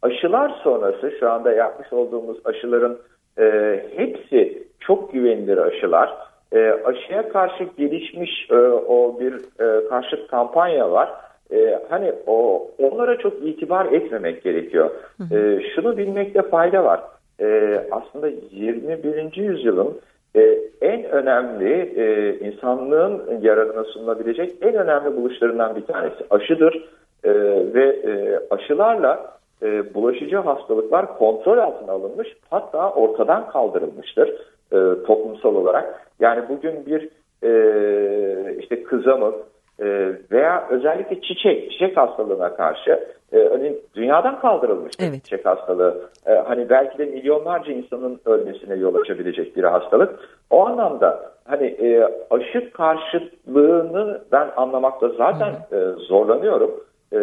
aşılar 0.01 0.59
sonrası 0.63 1.11
şu 1.19 1.31
anda 1.31 1.51
yapmış 1.51 1.93
olduğumuz 1.93 2.37
aşıların 2.45 2.97
e, 3.39 3.79
hepsi 3.95 4.63
çok 4.79 5.13
güvenilir 5.13 5.57
aşılar. 5.57 6.13
E, 6.51 6.69
aşıya 6.85 7.29
karşı 7.29 7.63
gelişmiş 7.77 8.47
e, 8.49 8.55
o 8.87 9.19
bir 9.19 9.33
e, 9.33 9.87
karşıt 9.87 10.27
kampanya 10.27 10.91
var. 10.91 11.09
E, 11.51 11.79
hani 11.89 12.13
o 12.27 12.67
onlara 12.77 13.17
çok 13.17 13.33
itibar 13.43 13.85
etmemek 13.85 14.43
gerekiyor. 14.43 14.91
E, 15.31 15.59
şunu 15.75 15.97
bilmekte 15.97 16.41
fayda 16.41 16.83
var. 16.83 17.01
E, 17.39 17.79
aslında 17.91 18.27
21. 18.51 19.37
yüzyılın 19.37 20.01
e, 20.35 20.59
en 20.81 21.03
önemli 21.03 21.93
e, 21.95 22.35
insanlığın 22.39 23.41
yararına 23.41 23.83
sunulabilecek 23.83 24.51
en 24.61 24.75
önemli 24.75 25.17
buluşlarından 25.17 25.75
bir 25.75 25.85
tanesi 25.85 26.25
aşıdır. 26.29 26.89
E, 27.23 27.31
ve 27.73 27.85
e, 27.89 28.39
aşılarla 28.49 29.33
e, 29.63 29.93
bulaşıcı 29.93 30.37
hastalıklar 30.37 31.17
kontrol 31.17 31.57
altına 31.57 31.91
alınmış 31.91 32.27
hatta 32.49 32.91
ortadan 32.91 33.49
kaldırılmıştır 33.49 34.29
e, 34.71 34.77
toplumsal 35.07 35.55
olarak. 35.55 36.07
Yani 36.19 36.43
bugün 36.49 36.85
bir 36.85 37.09
e, 37.43 38.55
işte 38.59 38.83
kızamık 38.83 39.35
e, 39.79 40.11
veya 40.31 40.67
özellikle 40.69 41.21
çiçek, 41.21 41.71
çiçek 41.71 41.97
hastalığına 41.97 42.55
karşı 42.55 42.99
hani 43.37 43.75
dünyadan 43.95 44.39
kaldırılmıştır 44.39 45.07
evet. 45.09 45.23
çiçek 45.23 45.45
hastalığı. 45.45 46.09
E, 46.25 46.33
hani 46.33 46.69
belki 46.69 46.97
de 46.97 47.05
milyonlarca 47.05 47.73
insanın 47.73 48.19
ölmesine 48.25 48.75
yol 48.75 48.95
açabilecek 48.95 49.55
bir 49.55 49.63
hastalık. 49.63 50.19
O 50.49 50.65
anlamda 50.65 51.31
hani 51.45 51.65
e, 51.65 52.09
aşı 52.29 52.71
karşıtlığını 52.71 54.21
ben 54.31 54.49
anlamakta 54.55 55.09
zaten 55.09 55.53
e, 55.71 55.77
zorlanıyorum 55.97 56.71
e, 57.13 57.19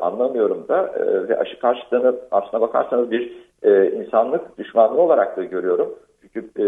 anlamıyorum 0.00 0.68
da 0.68 0.92
e, 0.96 1.28
ve 1.28 1.38
aşı 1.38 1.58
karşıtlığını 1.58 2.14
aslına 2.30 2.60
bakarsanız 2.60 3.10
bir 3.10 3.32
e, 3.62 3.90
insanlık 3.90 4.58
düşmanlığı 4.58 5.00
olarak 5.00 5.36
da 5.36 5.44
görüyorum. 5.44 5.94
Çünkü 6.20 6.62
e, 6.62 6.66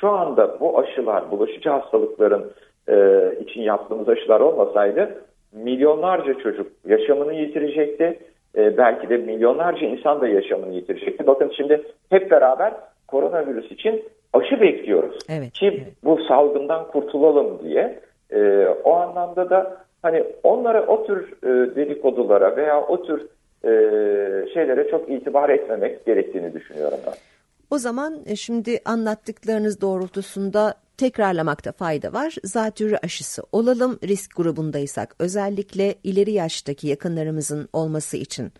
şu 0.00 0.08
anda 0.08 0.60
bu 0.60 0.78
aşılar 0.78 1.30
bulaşıcı 1.30 1.70
hastalıkların 1.70 2.52
e, 2.88 3.32
için 3.40 3.60
yaptığımız 3.60 4.08
aşılar 4.08 4.40
olmasaydı 4.40 5.14
milyonlarca 5.64 6.34
çocuk 6.34 6.72
yaşamını 6.86 7.34
yitirecekti. 7.34 8.18
E, 8.56 8.76
belki 8.76 9.08
de 9.08 9.16
milyonlarca 9.16 9.86
insan 9.86 10.20
da 10.20 10.28
yaşamını 10.28 10.74
yitirecekti. 10.74 11.26
Bakın 11.26 11.52
şimdi 11.56 11.82
hep 12.10 12.30
beraber 12.30 12.74
koronavirüs 13.08 13.72
için 13.72 14.04
aşı 14.32 14.60
bekliyoruz. 14.60 15.18
Evet, 15.28 15.52
ki 15.52 15.66
evet. 15.66 15.92
bu 16.04 16.18
salgından 16.28 16.86
kurtulalım 16.86 17.58
diye. 17.64 18.00
E, 18.30 18.66
o 18.84 18.92
anlamda 18.92 19.50
da 19.50 19.86
Hani 20.06 20.24
onlara 20.42 20.86
o 20.86 21.06
tür 21.06 21.32
e, 21.42 21.76
dedikodulara 21.76 22.56
veya 22.56 22.82
o 22.82 23.02
tür 23.02 23.20
e, 23.64 23.70
şeylere 24.54 24.90
çok 24.90 25.10
itibar 25.10 25.48
etmemek 25.48 26.06
gerektiğini 26.06 26.52
düşünüyorum 26.52 26.98
ben. 27.06 27.14
O 27.70 27.78
zaman 27.78 28.18
e, 28.26 28.36
şimdi 28.36 28.78
anlattıklarınız 28.84 29.80
doğrultusunda 29.80 30.74
tekrarlamakta 30.98 31.72
fayda 31.72 32.12
var. 32.12 32.36
Zatürre 32.44 32.98
aşısı 32.98 33.42
olalım 33.52 33.98
risk 34.04 34.36
grubundaysak 34.36 35.14
özellikle 35.18 35.94
ileri 36.04 36.32
yaştaki 36.32 36.88
yakınlarımızın 36.88 37.68
olması 37.72 38.16
için 38.16 38.52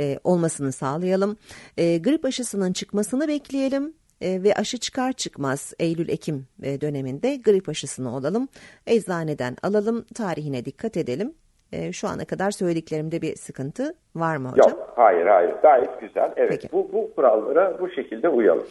e, 0.00 0.18
olmasını 0.24 0.72
sağlayalım. 0.72 1.36
E, 1.76 1.98
grip 1.98 2.24
aşısının 2.24 2.72
çıkmasını 2.72 3.28
bekleyelim 3.28 3.94
e, 4.20 4.42
ve 4.42 4.54
aşı 4.54 4.78
çıkar 4.78 5.12
çıkmaz 5.12 5.74
Eylül-Ekim 5.78 6.46
e, 6.62 6.80
döneminde 6.80 7.36
grip 7.36 7.68
aşısını 7.68 8.16
olalım. 8.16 8.48
Eczaneden 8.86 9.56
alalım, 9.62 10.04
tarihine 10.14 10.64
dikkat 10.64 10.96
edelim. 10.96 11.34
E, 11.72 11.92
şu 11.92 12.08
ana 12.08 12.24
kadar 12.24 12.50
söylediklerimde 12.50 13.22
bir 13.22 13.36
sıkıntı 13.36 13.94
var 14.14 14.36
mı 14.36 14.48
hocam? 14.48 14.70
Yok, 14.70 14.92
hayır 14.96 15.26
hayır 15.26 15.54
gayet 15.62 16.00
güzel. 16.00 16.32
Evet 16.36 16.50
Peki. 16.50 16.72
bu, 16.72 16.90
bu 16.92 17.14
kurallara 17.14 17.80
bu 17.80 17.90
şekilde 17.90 18.28
uyalım. 18.28 18.66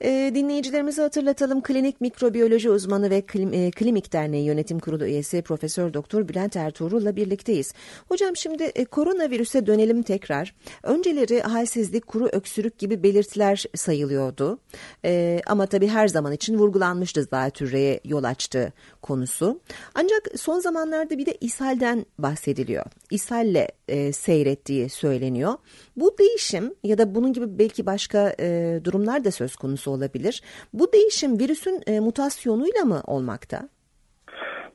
E, 0.00 0.32
dinleyicilerimize 0.34 1.02
hatırlatalım. 1.02 1.62
Klinik 1.62 2.00
mikrobiyoloji 2.00 2.70
uzmanı 2.70 3.10
ve 3.10 3.20
Klim, 3.20 3.52
e, 3.52 3.70
Klimik 3.70 4.12
Derneği 4.12 4.44
Yönetim 4.44 4.78
Kurulu 4.78 5.04
üyesi 5.04 5.42
Profesör 5.42 5.94
Doktor 5.94 6.28
Bülent 6.28 6.56
Ertuğrul'la 6.56 7.16
birlikteyiz. 7.16 7.72
Hocam 8.08 8.36
şimdi 8.36 8.62
e, 8.62 8.84
koronavirüse 8.84 9.66
dönelim 9.66 10.02
tekrar. 10.02 10.54
Önceleri 10.82 11.40
halsizlik, 11.40 12.06
kuru 12.06 12.26
öksürük 12.26 12.78
gibi 12.78 13.02
belirtiler 13.02 13.64
sayılıyordu. 13.74 14.58
E, 15.04 15.40
ama 15.46 15.66
tabii 15.66 15.88
her 15.88 16.08
zaman 16.08 16.32
için 16.32 16.58
vurgulanmıştı 16.58 17.24
zatürreye 17.24 18.00
yol 18.04 18.24
açtığı 18.24 18.72
konusu. 19.02 19.60
Ancak 19.94 20.28
son 20.36 20.60
zamanlarda 20.60 21.18
bir 21.18 21.26
de 21.26 21.36
ishalden 21.40 22.06
bahsediliyor. 22.18 22.84
İshalle 23.10 23.68
e, 23.88 24.12
seyrettiği 24.12 24.88
söyleniyor. 24.88 25.54
Bu 25.96 26.18
değişim 26.18 26.74
ya 26.84 26.98
da 26.98 27.14
bunun 27.14 27.32
gibi 27.32 27.58
belki 27.58 27.86
başka 27.86 28.36
durumlar 28.84 29.24
da 29.24 29.30
söz 29.30 29.56
konusu 29.56 29.87
olabilir. 29.90 30.42
Bu 30.72 30.92
değişim 30.92 31.38
virüsün 31.38 31.80
e, 31.86 32.00
mutasyonuyla 32.00 32.84
mı 32.84 33.00
olmakta? 33.06 33.58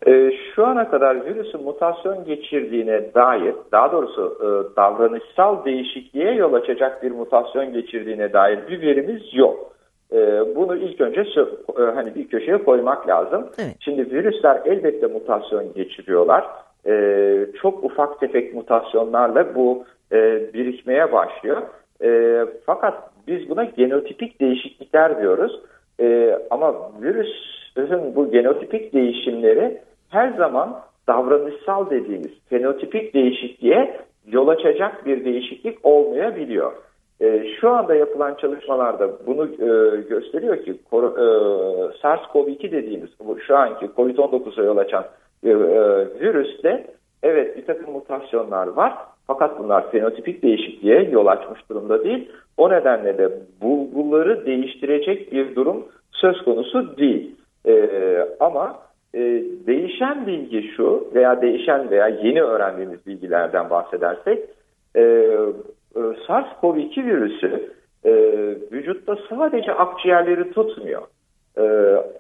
E, 0.08 0.32
şu 0.56 0.66
ana 0.66 0.90
kadar 0.90 1.26
virüsün 1.26 1.64
mutasyon 1.64 2.26
geçirdiğine 2.26 3.14
dair, 3.14 3.56
daha 3.72 3.92
doğrusu 3.92 4.38
e, 4.42 4.76
davranışsal 4.76 5.66
değişikliğe 5.66 6.34
yol 6.34 6.54
açacak 6.54 7.04
bir 7.04 7.12
mutasyon 7.12 7.74
geçirdiğine 7.74 8.34
dair 8.34 8.60
bir 8.68 8.82
verimiz 8.82 9.22
yok. 9.34 9.74
E, 10.14 10.18
bunu 10.56 10.76
ilk 10.76 11.02
önce 11.02 11.22
e, 11.22 11.82
hani 11.82 12.16
bir 12.16 12.28
köşeye 12.28 12.58
koymak 12.58 13.08
lazım. 13.08 13.50
Evet. 13.58 13.76
Şimdi 13.80 14.12
virüsler 14.12 14.62
elbette 14.66 15.08
mutasyon 15.08 15.74
geçiriyorlar. 15.74 16.46
E, 16.88 16.94
çok 17.62 17.84
ufak 17.84 18.20
tefek 18.20 18.54
mutasyonlarla 18.54 19.56
bu 19.56 19.84
e, 20.12 20.18
birikmeye 20.54 21.12
başlıyor. 21.12 21.62
E, 22.04 22.40
fakat 22.66 23.10
biz 23.28 23.50
buna 23.50 23.64
genotipik 23.64 24.42
değişiklikler 24.42 25.22
diyoruz. 25.22 25.60
E, 26.00 26.40
ama 26.50 26.92
virüsün 27.02 28.16
bu 28.16 28.32
genotipik 28.32 28.94
değişimleri 28.94 29.82
her 30.10 30.30
zaman 30.30 30.80
davranışsal 31.08 31.90
dediğimiz 31.90 32.32
fenotipik 32.50 33.14
değişikliğe 33.14 33.98
yol 34.28 34.48
açacak 34.48 35.06
bir 35.06 35.26
değişiklik 35.26 35.86
olmayabiliyor. 35.86 36.72
E, 37.22 37.44
şu 37.60 37.70
anda 37.70 37.96
yapılan 37.96 38.36
çalışmalarda 38.36 39.26
bunu 39.28 39.46
e, 39.46 40.02
gösteriyor 40.02 40.58
ki 40.58 40.72
e, 40.72 40.96
SARS-CoV-2 42.02 42.72
dediğimiz 42.72 43.10
bu 43.20 43.40
şu 43.40 43.58
anki 43.58 43.86
COVID-19'a 43.86 44.64
yol 44.64 44.78
açan 44.78 45.06
e, 45.44 45.50
e, 45.50 45.56
virüste 46.20 46.88
evet 47.24 47.58
bir 47.58 47.66
takım 47.66 47.94
mutasyonlar 47.94 48.68
var 48.68 48.94
fakat 49.28 49.60
bunlar 49.60 49.92
fenotipik 49.92 50.44
değişikliğe 50.44 51.10
yol 51.10 51.28
açmış 51.28 51.70
durumda 51.70 52.04
değil. 52.04 52.32
O 52.58 52.70
nedenle 52.70 53.18
de 53.18 53.30
bulguları 53.62 54.46
değiştirecek 54.46 55.32
bir 55.32 55.56
durum 55.56 55.86
söz 56.12 56.42
konusu 56.42 56.98
değil. 56.98 57.36
Ee, 57.68 58.28
ama 58.40 58.80
e, 59.14 59.20
değişen 59.68 60.28
bilgi 60.28 60.72
şu 60.76 61.08
veya 61.16 61.42
değişen 61.42 61.92
veya 61.92 62.08
yeni 62.08 62.42
öğrendiğimiz 62.42 63.08
bilgilerden 63.08 63.70
bahsedersek 63.70 64.40
e, 64.96 65.02
e, 65.02 66.00
SARS-CoV-2 66.28 67.06
virüsü 67.06 67.72
e, 68.06 68.12
vücutta 68.72 69.18
sadece 69.30 69.74
akciğerleri 69.74 70.52
tutmuyor. 70.52 71.02
E, 71.58 71.64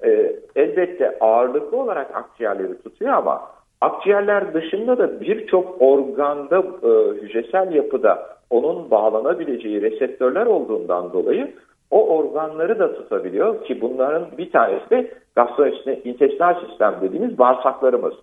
e, 0.09 0.35
elbette 0.55 1.17
ağırlıklı 1.19 1.77
olarak 1.77 2.15
akciğerleri 2.15 2.81
tutuyor 2.81 3.13
ama 3.13 3.41
Akciğerler 3.83 4.53
dışında 4.53 4.97
da 4.97 5.21
birçok 5.21 5.81
organda 5.81 6.57
e, 6.59 7.21
hücresel 7.21 7.73
yapıda 7.73 8.27
onun 8.49 8.91
bağlanabileceği 8.91 9.81
reseptörler 9.81 10.45
olduğundan 10.45 11.13
dolayı 11.13 11.53
o 11.91 12.17
organları 12.17 12.79
da 12.79 12.93
tutabiliyor 12.93 13.65
ki 13.65 13.81
bunların 13.81 14.25
bir 14.37 14.51
tanesi 14.51 14.89
de 14.89 15.11
gastrointestinal 15.35 16.67
sistem 16.67 16.95
dediğimiz 17.01 17.37
bağırsaklarımız. 17.37 18.13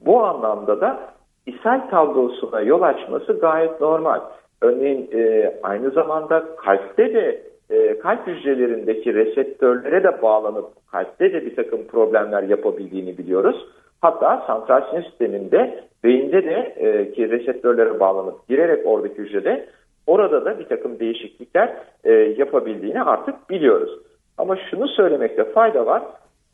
Bu 0.00 0.24
anlamda 0.24 0.80
da 0.80 1.00
ishal 1.46 1.90
tablosuna 1.90 2.60
yol 2.60 2.82
açması 2.82 3.32
gayet 3.32 3.80
normal. 3.80 4.20
Örneğin 4.62 5.10
e, 5.12 5.52
aynı 5.62 5.90
zamanda 5.90 6.44
kalpte 6.56 7.14
de 7.14 7.42
e, 7.70 7.98
kalp 7.98 8.26
hücrelerindeki 8.26 9.14
reseptörlere 9.14 10.04
de 10.04 10.22
bağlanıp 10.22 10.66
kalpte 10.92 11.32
de 11.32 11.46
bir 11.46 11.56
takım 11.56 11.86
problemler 11.86 12.42
yapabildiğini 12.42 13.18
biliyoruz. 13.18 13.66
Hatta 14.00 14.44
santral 14.46 14.90
sinir 14.90 15.02
sisteminde 15.02 15.84
beyinde 16.04 16.44
de 16.44 16.74
e, 16.76 17.12
ki 17.12 17.30
reseptörlere 17.30 18.00
bağlanıp 18.00 18.48
girerek 18.48 18.86
oradaki 18.86 19.18
hücrede 19.18 19.66
orada 20.06 20.44
da 20.44 20.58
bir 20.58 20.64
takım 20.64 20.98
değişiklikler 20.98 21.76
e, 22.04 22.12
yapabildiğini 22.12 23.02
artık 23.02 23.50
biliyoruz. 23.50 23.98
Ama 24.38 24.56
şunu 24.56 24.88
söylemekte 24.88 25.44
fayda 25.44 25.86
var. 25.86 26.02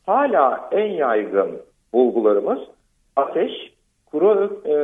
Hala 0.07 0.69
en 0.73 0.87
yaygın 0.87 1.51
bulgularımız 1.93 2.59
ateş, 3.17 3.53
kuru 4.07 4.61
e, 4.65 4.75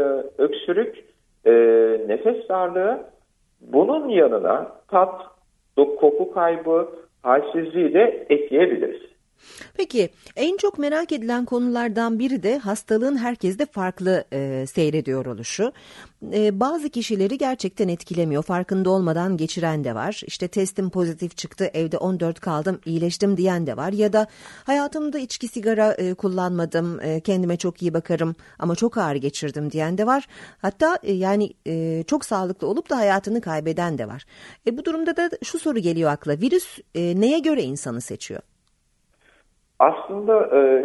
öksürük, 0.42 1.04
e, 1.46 1.52
nefes 2.08 2.48
darlığı. 2.48 3.00
Bunun 3.60 4.08
yanına 4.08 4.66
tat, 4.88 5.22
koku 5.76 6.32
kaybı, 6.34 6.88
halsizliği 7.22 7.94
de 7.94 8.26
ekleyebiliriz. 8.28 9.11
Peki 9.74 10.10
en 10.36 10.56
çok 10.56 10.78
merak 10.78 11.12
edilen 11.12 11.44
konulardan 11.44 12.18
biri 12.18 12.42
de 12.42 12.58
hastalığın 12.58 13.16
herkeste 13.16 13.66
farklı 13.66 14.24
e, 14.32 14.66
seyrediyor 14.66 15.26
oluşu. 15.26 15.72
E, 16.32 16.60
bazı 16.60 16.88
kişileri 16.88 17.38
gerçekten 17.38 17.88
etkilemiyor. 17.88 18.42
Farkında 18.42 18.90
olmadan 18.90 19.36
geçiren 19.36 19.84
de 19.84 19.94
var. 19.94 20.22
İşte 20.26 20.48
testim 20.48 20.90
pozitif 20.90 21.36
çıktı 21.36 21.70
evde 21.74 21.98
14 21.98 22.40
kaldım 22.40 22.80
iyileştim 22.86 23.36
diyen 23.36 23.66
de 23.66 23.76
var. 23.76 23.92
Ya 23.92 24.12
da 24.12 24.26
hayatımda 24.64 25.18
içki 25.18 25.48
sigara 25.48 25.92
e, 25.92 26.14
kullanmadım 26.14 27.00
e, 27.00 27.20
kendime 27.20 27.56
çok 27.56 27.82
iyi 27.82 27.94
bakarım 27.94 28.34
ama 28.58 28.74
çok 28.74 28.98
ağır 28.98 29.14
geçirdim 29.14 29.72
diyen 29.72 29.98
de 29.98 30.06
var. 30.06 30.26
Hatta 30.62 30.98
e, 31.02 31.12
yani 31.12 31.52
e, 31.66 32.04
çok 32.06 32.24
sağlıklı 32.24 32.66
olup 32.66 32.90
da 32.90 32.96
hayatını 32.96 33.40
kaybeden 33.40 33.98
de 33.98 34.08
var. 34.08 34.24
E, 34.66 34.78
bu 34.78 34.84
durumda 34.84 35.16
da 35.16 35.30
şu 35.44 35.58
soru 35.58 35.78
geliyor 35.78 36.10
akla. 36.10 36.40
Virüs 36.40 36.78
e, 36.94 37.20
neye 37.20 37.38
göre 37.38 37.62
insanı 37.62 38.00
seçiyor? 38.00 38.51
Aslında 39.78 40.50
e, 40.56 40.84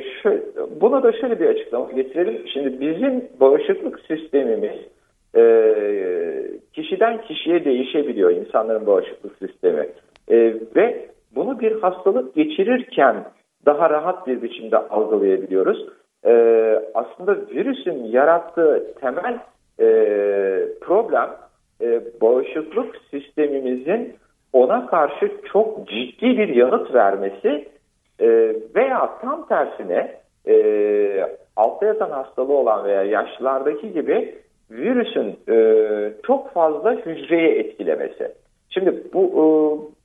buna 0.81 1.03
da 1.03 1.11
şöyle 1.11 1.39
bir 1.39 1.47
açıklama 1.47 1.91
getirelim. 1.91 2.47
Şimdi 2.53 2.81
bizim 2.81 3.29
bağışıklık 3.39 3.99
sistemimiz 3.99 4.79
e, 5.35 5.43
kişiden 6.73 7.21
kişiye 7.21 7.65
değişebiliyor 7.65 8.31
insanların 8.31 8.85
bağışıklık 8.87 9.37
sistemi. 9.37 9.89
E, 10.27 10.55
ve 10.75 11.09
bunu 11.35 11.59
bir 11.59 11.81
hastalık 11.81 12.35
geçirirken 12.35 13.15
daha 13.65 13.89
rahat 13.89 14.27
bir 14.27 14.41
biçimde 14.41 14.77
algılayabiliyoruz. 14.77 15.87
E, 16.25 16.31
aslında 16.93 17.35
virüsün 17.35 18.03
yarattığı 18.03 18.93
temel 19.01 19.39
problem 20.81 21.29
bağışıklık 22.21 22.95
sistemimizin 23.11 24.15
ona 24.53 24.87
karşı 24.87 25.31
çok 25.53 25.87
ciddi 25.87 26.37
bir 26.37 26.47
yanıt 26.47 26.93
vermesi 26.93 27.67
e, 28.19 28.55
veya 28.75 29.09
tam 29.21 29.47
tersine 29.47 30.11
e, 30.47 30.55
altta 31.55 31.85
yatan 31.85 32.09
hastalığı 32.09 32.53
olan 32.53 32.85
veya 32.85 33.03
yaşlılardaki 33.03 33.93
gibi 33.93 34.35
virüsün 34.71 35.39
e, 35.49 36.13
çok 36.23 36.53
fazla 36.53 36.93
hücreye 36.93 37.49
etkilemesi. 37.49 38.31
Şimdi 38.69 39.03
bu 39.13 39.23
e, 39.23 39.43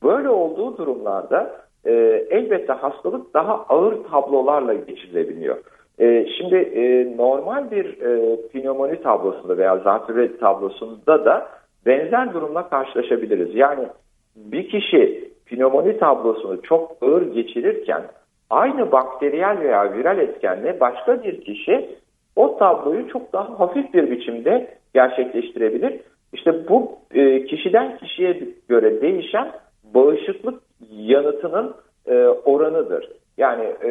böyle 0.07 0.29
olduğu 0.29 0.77
durumlarda 0.77 1.51
e, 1.85 1.91
elbette 2.29 2.73
hastalık 2.73 3.33
daha 3.33 3.53
ağır 3.53 4.03
tablolarla 4.11 4.73
geçirilebiliyor. 4.73 5.57
E, 5.99 6.25
şimdi 6.37 6.55
e, 6.55 7.17
normal 7.17 7.71
bir 7.71 8.01
e, 8.01 8.37
pnömoni 8.47 9.01
tablosunda 9.01 9.57
veya 9.57 9.77
zatürre 9.77 10.37
tablosunda 10.37 11.25
da 11.25 11.47
benzer 11.85 12.33
durumla 12.33 12.69
karşılaşabiliriz. 12.69 13.55
Yani 13.55 13.87
bir 14.35 14.69
kişi 14.69 15.32
pnömoni 15.53 15.97
tablosunu 15.97 16.61
çok 16.61 16.97
ağır 17.01 17.21
geçirirken 17.21 18.01
aynı 18.49 18.91
bakteriyel 18.91 19.59
veya 19.59 19.93
viral 19.93 20.19
etkenle 20.19 20.79
başka 20.79 21.23
bir 21.23 21.41
kişi 21.41 21.89
o 22.35 22.57
tabloyu 22.57 23.09
çok 23.09 23.33
daha 23.33 23.59
hafif 23.59 23.93
bir 23.93 24.11
biçimde 24.11 24.67
gerçekleştirebilir. 24.93 25.99
İşte 26.33 26.67
bu 26.69 26.91
e, 27.13 27.45
kişiden 27.45 27.97
kişiye 27.97 28.39
göre 28.69 29.01
değişen 29.01 29.51
bağışıklık 29.95 30.61
yanıtının 30.91 31.75
e, 32.07 32.27
oranıdır. 32.27 33.09
Yani 33.37 33.63
e, 33.63 33.89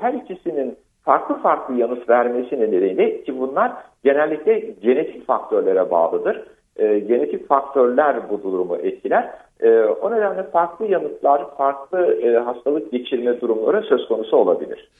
her 0.00 0.14
ikisinin 0.14 0.76
farklı 1.02 1.34
farklı 1.34 1.74
yanıt 1.74 2.08
vermesi 2.08 2.60
nedeniyle 2.60 3.22
ki 3.22 3.38
bunlar 3.38 3.72
genellikle 4.04 4.58
genetik 4.58 5.26
faktörlere 5.26 5.90
bağlıdır. 5.90 6.42
E, 6.76 6.98
genetik 6.98 7.48
faktörler 7.48 8.30
bu 8.30 8.42
durumu 8.42 8.76
etkiler. 8.76 9.30
E, 9.60 9.68
o 9.80 10.10
nedenle 10.10 10.42
farklı 10.42 10.86
yanıtlar, 10.86 11.56
farklı 11.56 12.20
e, 12.22 12.38
hastalık 12.38 12.92
geçirme 12.92 13.40
durumları 13.40 13.82
söz 13.82 14.08
konusu 14.08 14.36
olabilir. 14.36 14.90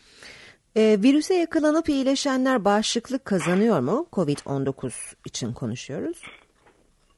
E, 0.76 0.80
virüse 1.02 1.34
yakalanıp 1.34 1.88
iyileşenler 1.88 2.64
bağışıklık 2.64 3.24
kazanıyor 3.24 3.80
mu? 3.80 4.06
Covid-19 4.12 5.14
için 5.26 5.52
konuşuyoruz. 5.52 6.22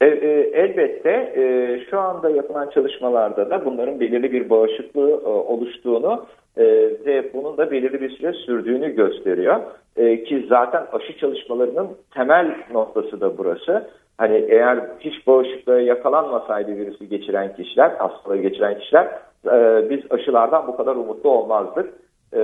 E, 0.01 0.07
e, 0.07 0.51
elbette 0.55 1.11
e, 1.11 1.45
şu 1.91 2.01
anda 2.01 2.31
yapılan 2.31 2.71
çalışmalarda 2.71 3.51
da 3.51 3.65
bunların 3.65 4.01
belirli 4.01 4.33
bir 4.33 4.51
bağışıklığı 4.51 5.11
e, 5.11 5.29
oluştuğunu 5.29 6.27
e, 6.57 6.65
ve 7.07 7.33
bunun 7.35 7.57
da 7.57 7.71
belirli 7.71 8.01
bir 8.01 8.11
süre 8.11 8.33
sürdüğünü 8.33 8.95
gösteriyor. 8.95 9.61
E, 9.97 10.25
ki 10.25 10.47
zaten 10.49 10.87
aşı 10.93 11.19
çalışmalarının 11.19 11.89
temel 12.15 12.57
noktası 12.73 13.21
da 13.21 13.39
burası. 13.39 13.91
Hani 14.19 14.37
eğer 14.49 14.81
hiç 15.01 15.27
bağışıklığa 15.27 15.81
yakalanmasaydı 15.81 16.77
virüsü 16.77 17.05
geçiren 17.05 17.57
kişiler, 17.57 17.91
hastalığı 17.91 18.37
geçiren 18.37 18.79
kişiler 18.79 19.07
e, 19.47 19.91
biz 19.91 20.01
aşılardan 20.11 20.67
bu 20.67 20.77
kadar 20.77 20.97
umutlu 20.97 21.31
olmazdık. 21.31 21.95
E, 22.35 22.41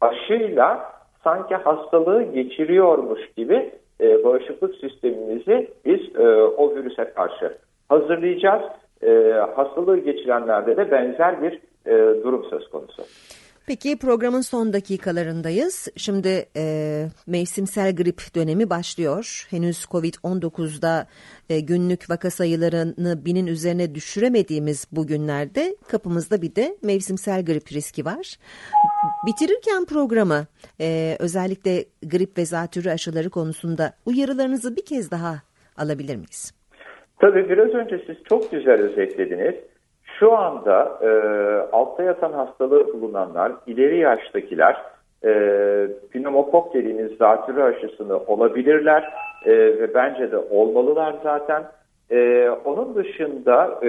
aşıyla 0.00 0.92
sanki 1.24 1.54
hastalığı 1.54 2.22
geçiriyormuş 2.22 3.20
gibi 3.36 3.70
e, 4.00 4.24
bağışıklık 4.24 4.74
sistemimizi 4.74 5.70
biz 5.84 6.16
e, 6.16 6.42
o 6.42 6.74
virüse 6.74 7.04
karşı 7.04 7.58
hazırlayacağız. 7.88 8.62
E, 9.02 9.32
hastalığı 9.56 9.98
geçirenlerde 9.98 10.76
de 10.76 10.90
benzer 10.90 11.42
bir 11.42 11.60
e, 11.86 12.22
durum 12.24 12.44
söz 12.50 12.70
konusu. 12.70 13.02
Peki 13.66 13.98
programın 13.98 14.40
son 14.40 14.72
dakikalarındayız. 14.72 15.88
Şimdi 15.96 16.46
e, 16.56 16.64
mevsimsel 17.26 17.96
grip 17.96 18.34
dönemi 18.34 18.70
başlıyor. 18.70 19.46
Henüz 19.50 19.84
Covid-19'da 19.84 21.06
e, 21.50 21.60
günlük 21.60 22.10
vaka 22.10 22.30
sayılarını 22.30 23.24
binin 23.24 23.46
üzerine 23.46 23.94
düşüremediğimiz 23.94 24.88
bu 24.92 25.06
günlerde 25.06 25.76
kapımızda 25.88 26.42
bir 26.42 26.54
de 26.54 26.76
mevsimsel 26.82 27.44
grip 27.44 27.72
riski 27.72 28.04
var. 28.04 28.36
Bitirirken 29.26 29.84
programı 29.84 30.46
e, 30.80 31.16
özellikle 31.18 31.84
grip 32.02 32.38
ve 32.38 32.44
zatürre 32.44 32.92
aşıları 32.92 33.30
konusunda 33.30 33.92
uyarılarınızı 34.06 34.76
bir 34.76 34.84
kez 34.84 35.10
daha 35.10 35.42
alabilir 35.76 36.16
miyiz? 36.16 36.52
Tabii 37.20 37.48
biraz 37.48 37.70
önce 37.70 38.04
siz 38.06 38.16
çok 38.28 38.50
güzel 38.50 38.80
özetlediniz. 38.80 39.54
Şu 40.22 40.36
anda 40.36 40.98
e, 41.02 41.08
altta 41.72 42.02
yatan 42.02 42.32
hastalığı 42.32 42.92
bulunanlar, 42.92 43.52
ileri 43.66 43.98
yaştakiler 43.98 44.76
e, 45.24 45.30
pneumokok 46.12 46.74
dediğimiz 46.74 47.16
zatürre 47.16 47.62
aşısını 47.62 48.18
olabilirler 48.18 49.12
e, 49.44 49.50
ve 49.52 49.94
bence 49.94 50.32
de 50.32 50.38
olmalılar 50.38 51.14
zaten. 51.22 51.64
E, 52.10 52.48
onun 52.64 52.94
dışında 52.94 53.78
e, 53.82 53.88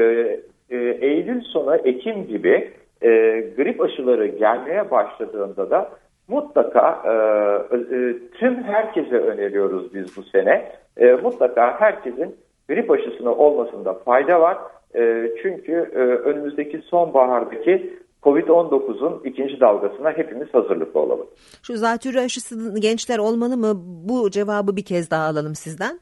e, 0.69 0.77
Eylül 0.77 1.41
sonu 1.41 1.75
Ekim 1.75 2.27
gibi 2.27 2.71
e, 3.01 3.09
grip 3.57 3.81
aşıları 3.81 4.27
gelmeye 4.27 4.91
başladığında 4.91 5.69
da 5.69 5.89
mutlaka 6.27 7.01
e, 7.05 7.75
e, 7.75 8.15
tüm 8.39 8.63
herkese 8.63 9.17
öneriyoruz 9.17 9.93
biz 9.93 10.17
bu 10.17 10.23
sene. 10.23 10.71
E, 10.97 11.13
mutlaka 11.13 11.81
herkesin 11.81 12.35
grip 12.69 12.91
aşısını 12.91 13.35
olmasında 13.35 13.93
fayda 13.93 14.41
var. 14.41 14.57
E, 14.95 15.31
çünkü 15.41 15.71
e, 15.95 15.99
önümüzdeki 15.99 16.81
sonbahardaki 16.81 17.93
Covid-19'un 18.23 19.21
ikinci 19.23 19.59
dalgasına 19.59 20.11
hepimiz 20.11 20.53
hazırlıklı 20.53 20.99
olalım. 20.99 21.27
Şu 21.63 21.73
zatürre 21.73 22.19
aşısı 22.19 22.79
gençler 22.79 23.17
olmalı 23.17 23.57
mı? 23.57 23.73
Bu 24.09 24.29
cevabı 24.31 24.75
bir 24.75 24.85
kez 24.85 25.11
daha 25.11 25.23
alalım 25.23 25.55
sizden. 25.55 25.99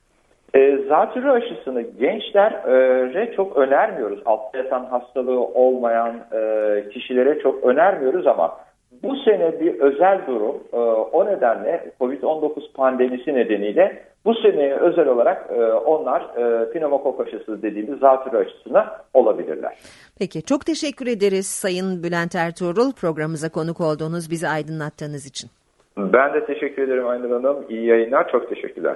E, 0.55 0.77
zatürre 0.89 1.31
aşısını 1.31 1.81
gençlere 1.81 3.33
çok 3.35 3.57
önermiyoruz. 3.57 4.19
Altta 4.25 4.57
yatan 4.57 4.85
hastalığı 4.85 5.39
olmayan 5.39 6.15
e, 6.33 6.89
kişilere 6.89 7.39
çok 7.39 7.63
önermiyoruz 7.63 8.27
ama 8.27 8.57
bu 9.03 9.15
sene 9.15 9.59
bir 9.59 9.79
özel 9.79 10.21
durum. 10.27 10.55
E, 10.73 10.77
o 11.11 11.25
nedenle 11.25 11.91
Covid-19 11.99 12.73
pandemisi 12.73 13.33
nedeniyle 13.33 14.03
bu 14.25 14.33
seneye 14.35 14.75
özel 14.75 15.07
olarak 15.07 15.51
e, 15.51 15.63
onlar 15.73 16.21
e, 16.21 16.71
pneumokok 16.71 17.19
aşısı 17.19 17.61
dediğimiz 17.61 17.99
zatürre 17.99 18.37
aşısına 18.37 19.01
olabilirler. 19.13 19.77
Peki 20.19 20.43
çok 20.43 20.65
teşekkür 20.65 21.07
ederiz 21.07 21.47
Sayın 21.47 22.03
Bülent 22.03 22.35
Ertuğrul 22.35 22.91
programımıza 22.93 23.49
konuk 23.49 23.81
olduğunuz 23.81 24.31
bizi 24.31 24.47
aydınlattığınız 24.47 25.25
için. 25.25 25.49
Ben 25.97 26.33
de 26.33 26.45
teşekkür 26.45 26.81
ederim 26.81 27.07
Aynur 27.07 27.31
Hanım. 27.31 27.65
İyi 27.69 27.85
yayınlar. 27.85 28.31
Çok 28.31 28.49
teşekkürler. 28.49 28.95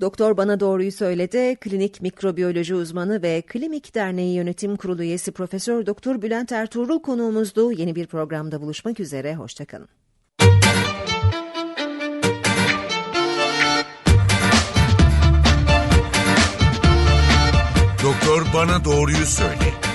Doktor 0.00 0.36
Bana 0.36 0.60
Doğruyu 0.60 0.92
Söyledi, 0.92 1.56
klinik 1.56 2.02
mikrobiyoloji 2.02 2.74
uzmanı 2.74 3.22
ve 3.22 3.42
Klinik 3.42 3.94
Derneği 3.94 4.36
Yönetim 4.36 4.76
Kurulu 4.76 5.02
üyesi 5.02 5.32
Profesör 5.32 5.86
Doktor 5.86 6.22
Bülent 6.22 6.52
Ertuğrul 6.52 7.02
konuğumuzdu. 7.02 7.72
Yeni 7.72 7.94
bir 7.94 8.06
programda 8.06 8.60
buluşmak 8.62 9.00
üzere, 9.00 9.34
hoşçakalın. 9.34 9.88
Doktor 18.30 18.54
Bana 18.54 18.84
Doğruyu 18.84 19.26
Söyle 19.26 19.89